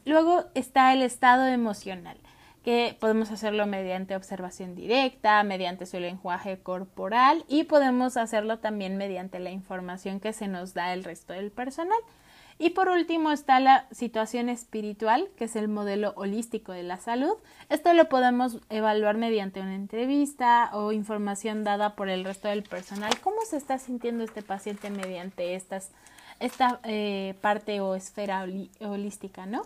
[0.06, 2.21] Luego está el estado emocional
[2.64, 9.40] que podemos hacerlo mediante observación directa, mediante su lenguaje corporal y podemos hacerlo también mediante
[9.40, 11.98] la información que se nos da el resto del personal.
[12.60, 17.34] Y por último está la situación espiritual, que es el modelo holístico de la salud.
[17.70, 23.20] Esto lo podemos evaluar mediante una entrevista o información dada por el resto del personal.
[23.22, 28.46] ¿Cómo se está sintiendo este paciente mediante esta eh, parte o esfera
[28.80, 29.64] holística, no?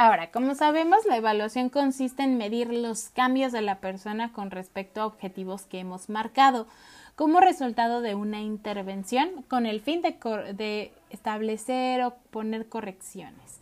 [0.00, 5.00] Ahora, como sabemos, la evaluación consiste en medir los cambios de la persona con respecto
[5.00, 6.68] a objetivos que hemos marcado
[7.16, 13.60] como resultado de una intervención con el fin de, establecer o poner correcciones.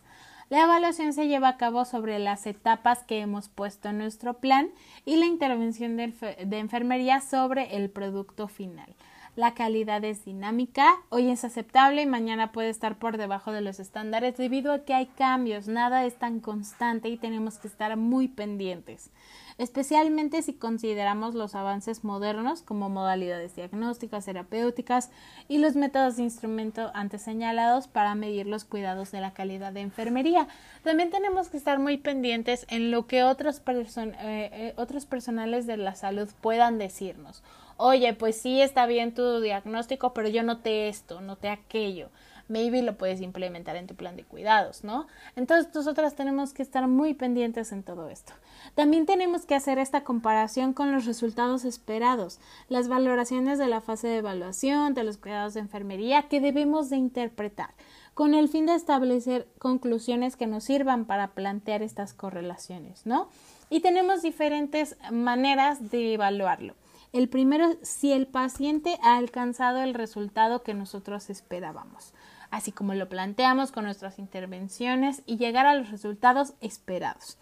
[0.51, 4.69] La evaluación se lleva a cabo sobre las etapas que hemos puesto en nuestro plan
[5.05, 8.93] y la intervención de enfermería sobre el producto final.
[9.37, 13.79] La calidad es dinámica, hoy es aceptable y mañana puede estar por debajo de los
[13.79, 18.29] estándares debido a que hay cambios, nada es tan constante y tenemos que estar muy
[18.29, 19.11] pendientes,
[19.59, 25.11] especialmente si consideramos los avances modernos como modalidades diagnósticas, terapéuticas
[25.47, 29.81] y los métodos de instrumento antes señalados para medir los cuidados de la calidad de
[29.81, 30.47] enfermería.
[30.81, 33.83] También tenemos que estar muy pendientes en lo que otros, eh,
[34.25, 37.43] eh, otros personales de la salud puedan decirnos
[37.77, 42.09] oye, pues sí está bien tu diagnóstico, pero yo noté esto, noté aquello.
[42.49, 45.07] maybe lo puedes implementar en tu plan de cuidados, ¿no?
[45.35, 48.33] Entonces nosotras tenemos que estar muy pendientes en todo esto.
[48.75, 54.07] También tenemos que hacer esta comparación con los resultados esperados, las valoraciones de la fase
[54.07, 57.71] de evaluación, de los cuidados de enfermería que debemos de interpretar
[58.13, 63.29] con el fin de establecer conclusiones que nos sirvan para plantear estas correlaciones, ¿no?
[63.69, 66.73] Y tenemos diferentes maneras de evaluarlo.
[67.13, 72.13] El primero si el paciente ha alcanzado el resultado que nosotros esperábamos,
[72.51, 77.37] así como lo planteamos con nuestras intervenciones y llegar a los resultados esperados.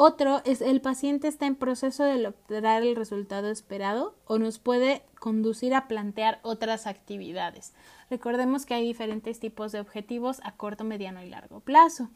[0.00, 5.02] Otro es el paciente está en proceso de lograr el resultado esperado o nos puede
[5.18, 7.74] conducir a plantear otras actividades.
[8.08, 12.10] Recordemos que hay diferentes tipos de objetivos a corto, mediano y largo plazo.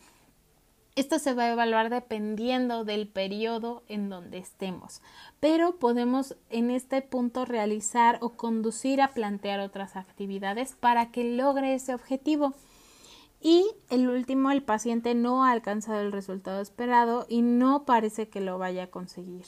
[0.95, 5.01] Esto se va a evaluar dependiendo del periodo en donde estemos,
[5.41, 11.75] pero podemos en este punto realizar o conducir a plantear otras actividades para que logre
[11.75, 12.53] ese objetivo.
[13.41, 18.43] Y el último, el paciente no ha alcanzado el resultado esperado y no parece que
[18.43, 19.47] lo vaya a conseguir.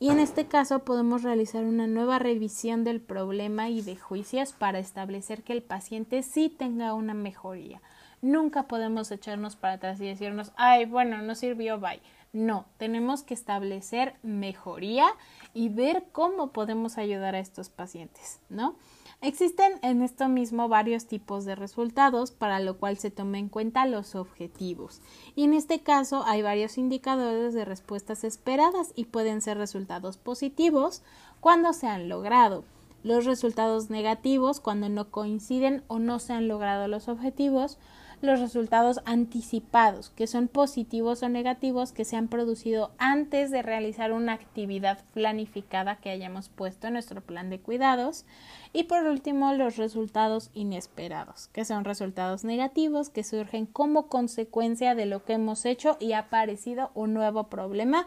[0.00, 4.80] Y en este caso podemos realizar una nueva revisión del problema y de juicios para
[4.80, 7.80] establecer que el paciente sí tenga una mejoría.
[8.22, 12.00] Nunca podemos echarnos para atrás y decirnos, ay, bueno, no sirvió, bye.
[12.32, 15.06] No, tenemos que establecer mejoría
[15.52, 18.76] y ver cómo podemos ayudar a estos pacientes, ¿no?
[19.20, 23.84] Existen en esto mismo varios tipos de resultados, para lo cual se toma en cuenta
[23.84, 25.00] los objetivos.
[25.34, 31.02] Y en este caso hay varios indicadores de respuestas esperadas y pueden ser resultados positivos
[31.40, 32.64] cuando se han logrado
[33.02, 37.78] los resultados negativos cuando no coinciden o no se han logrado los objetivos,
[38.22, 44.12] los resultados anticipados, que son positivos o negativos que se han producido antes de realizar
[44.12, 48.26] una actividad planificada que hayamos puesto en nuestro plan de cuidados.
[48.72, 55.06] Y por último, los resultados inesperados, que son resultados negativos que surgen como consecuencia de
[55.06, 58.06] lo que hemos hecho y ha aparecido un nuevo problema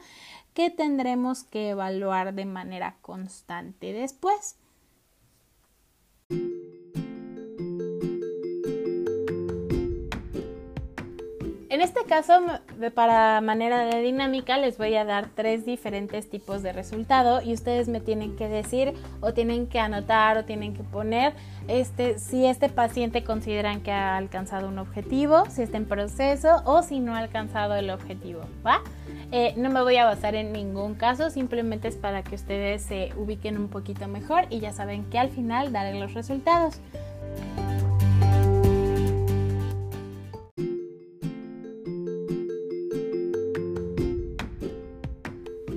[0.53, 4.57] que tendremos que evaluar de manera constante después.
[11.73, 12.33] En este caso,
[12.93, 17.87] para manera de dinámica, les voy a dar tres diferentes tipos de resultado y ustedes
[17.87, 21.33] me tienen que decir o tienen que anotar o tienen que poner
[21.67, 26.83] este, si este paciente consideran que ha alcanzado un objetivo, si está en proceso o
[26.83, 28.81] si no ha alcanzado el objetivo, ¿va?
[29.31, 33.13] Eh, no me voy a basar en ningún caso, simplemente es para que ustedes se
[33.17, 36.79] ubiquen un poquito mejor y ya saben que al final daré los resultados.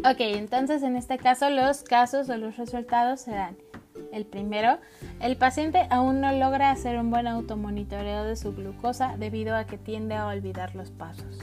[0.08, 3.56] Ok, entonces en este caso los casos o los resultados serán
[4.12, 4.78] el primero,
[5.20, 9.78] el paciente aún no logra hacer un buen automonitoreo de su glucosa debido a que
[9.78, 11.40] tiende a olvidar los pasos.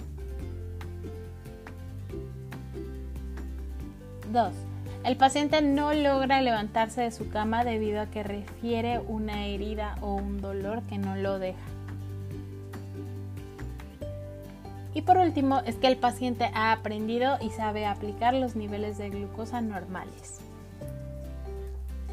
[4.32, 4.54] 2.
[5.04, 10.16] El paciente no logra levantarse de su cama debido a que refiere una herida o
[10.16, 11.60] un dolor que no lo deja.
[14.94, 19.10] Y por último, es que el paciente ha aprendido y sabe aplicar los niveles de
[19.10, 20.40] glucosa normales.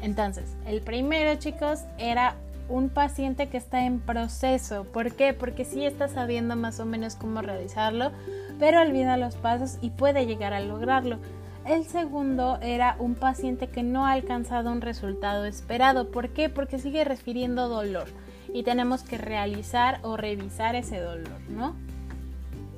[0.01, 2.35] Entonces, el primero, chicos, era
[2.69, 4.85] un paciente que está en proceso.
[4.85, 5.33] ¿Por qué?
[5.33, 8.11] Porque sí está sabiendo más o menos cómo realizarlo,
[8.59, 11.19] pero olvida los pasos y puede llegar a lograrlo.
[11.65, 16.09] El segundo era un paciente que no ha alcanzado un resultado esperado.
[16.09, 16.49] ¿Por qué?
[16.49, 18.07] Porque sigue refiriendo dolor
[18.51, 21.75] y tenemos que realizar o revisar ese dolor, ¿no?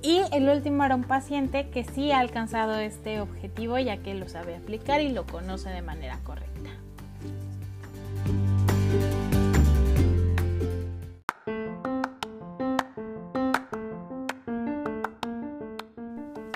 [0.04, 4.28] Y el último era un paciente que sí ha alcanzado este objetivo ya que lo
[4.28, 6.72] sabe aplicar y lo conoce de manera correcta.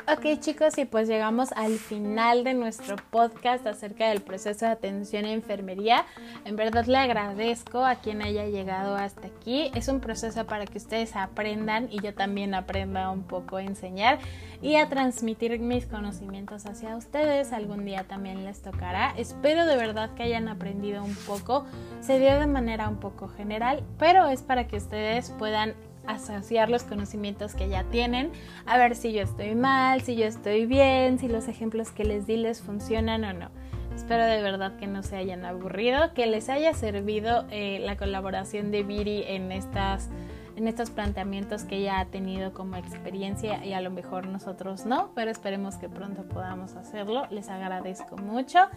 [0.09, 5.25] Ok chicos, y pues llegamos al final de nuestro podcast acerca del proceso de atención
[5.25, 6.05] a enfermería.
[6.45, 9.69] En verdad le agradezco a quien haya llegado hasta aquí.
[9.75, 14.19] Es un proceso para que ustedes aprendan y yo también aprenda un poco a enseñar
[14.61, 17.51] y a transmitir mis conocimientos hacia ustedes.
[17.51, 19.13] Algún día también les tocará.
[19.17, 21.65] Espero de verdad que hayan aprendido un poco.
[21.99, 25.75] Se dio de manera un poco general, pero es para que ustedes puedan
[26.07, 28.31] asociar los conocimientos que ya tienen,
[28.65, 32.25] a ver si yo estoy mal, si yo estoy bien, si los ejemplos que les
[32.25, 33.49] di les funcionan o no.
[33.95, 38.71] Espero de verdad que no se hayan aburrido, que les haya servido eh, la colaboración
[38.71, 40.09] de Viri en estas
[40.57, 45.11] en estos planteamientos que ella ha tenido como experiencia y a lo mejor nosotros no,
[45.13, 47.27] pero esperemos que pronto podamos hacerlo.
[47.29, 48.67] Les agradezco mucho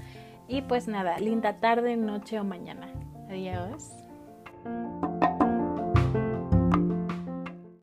[0.47, 2.89] y pues nada, linda tarde, noche o mañana.
[3.31, 3.93] Adiós.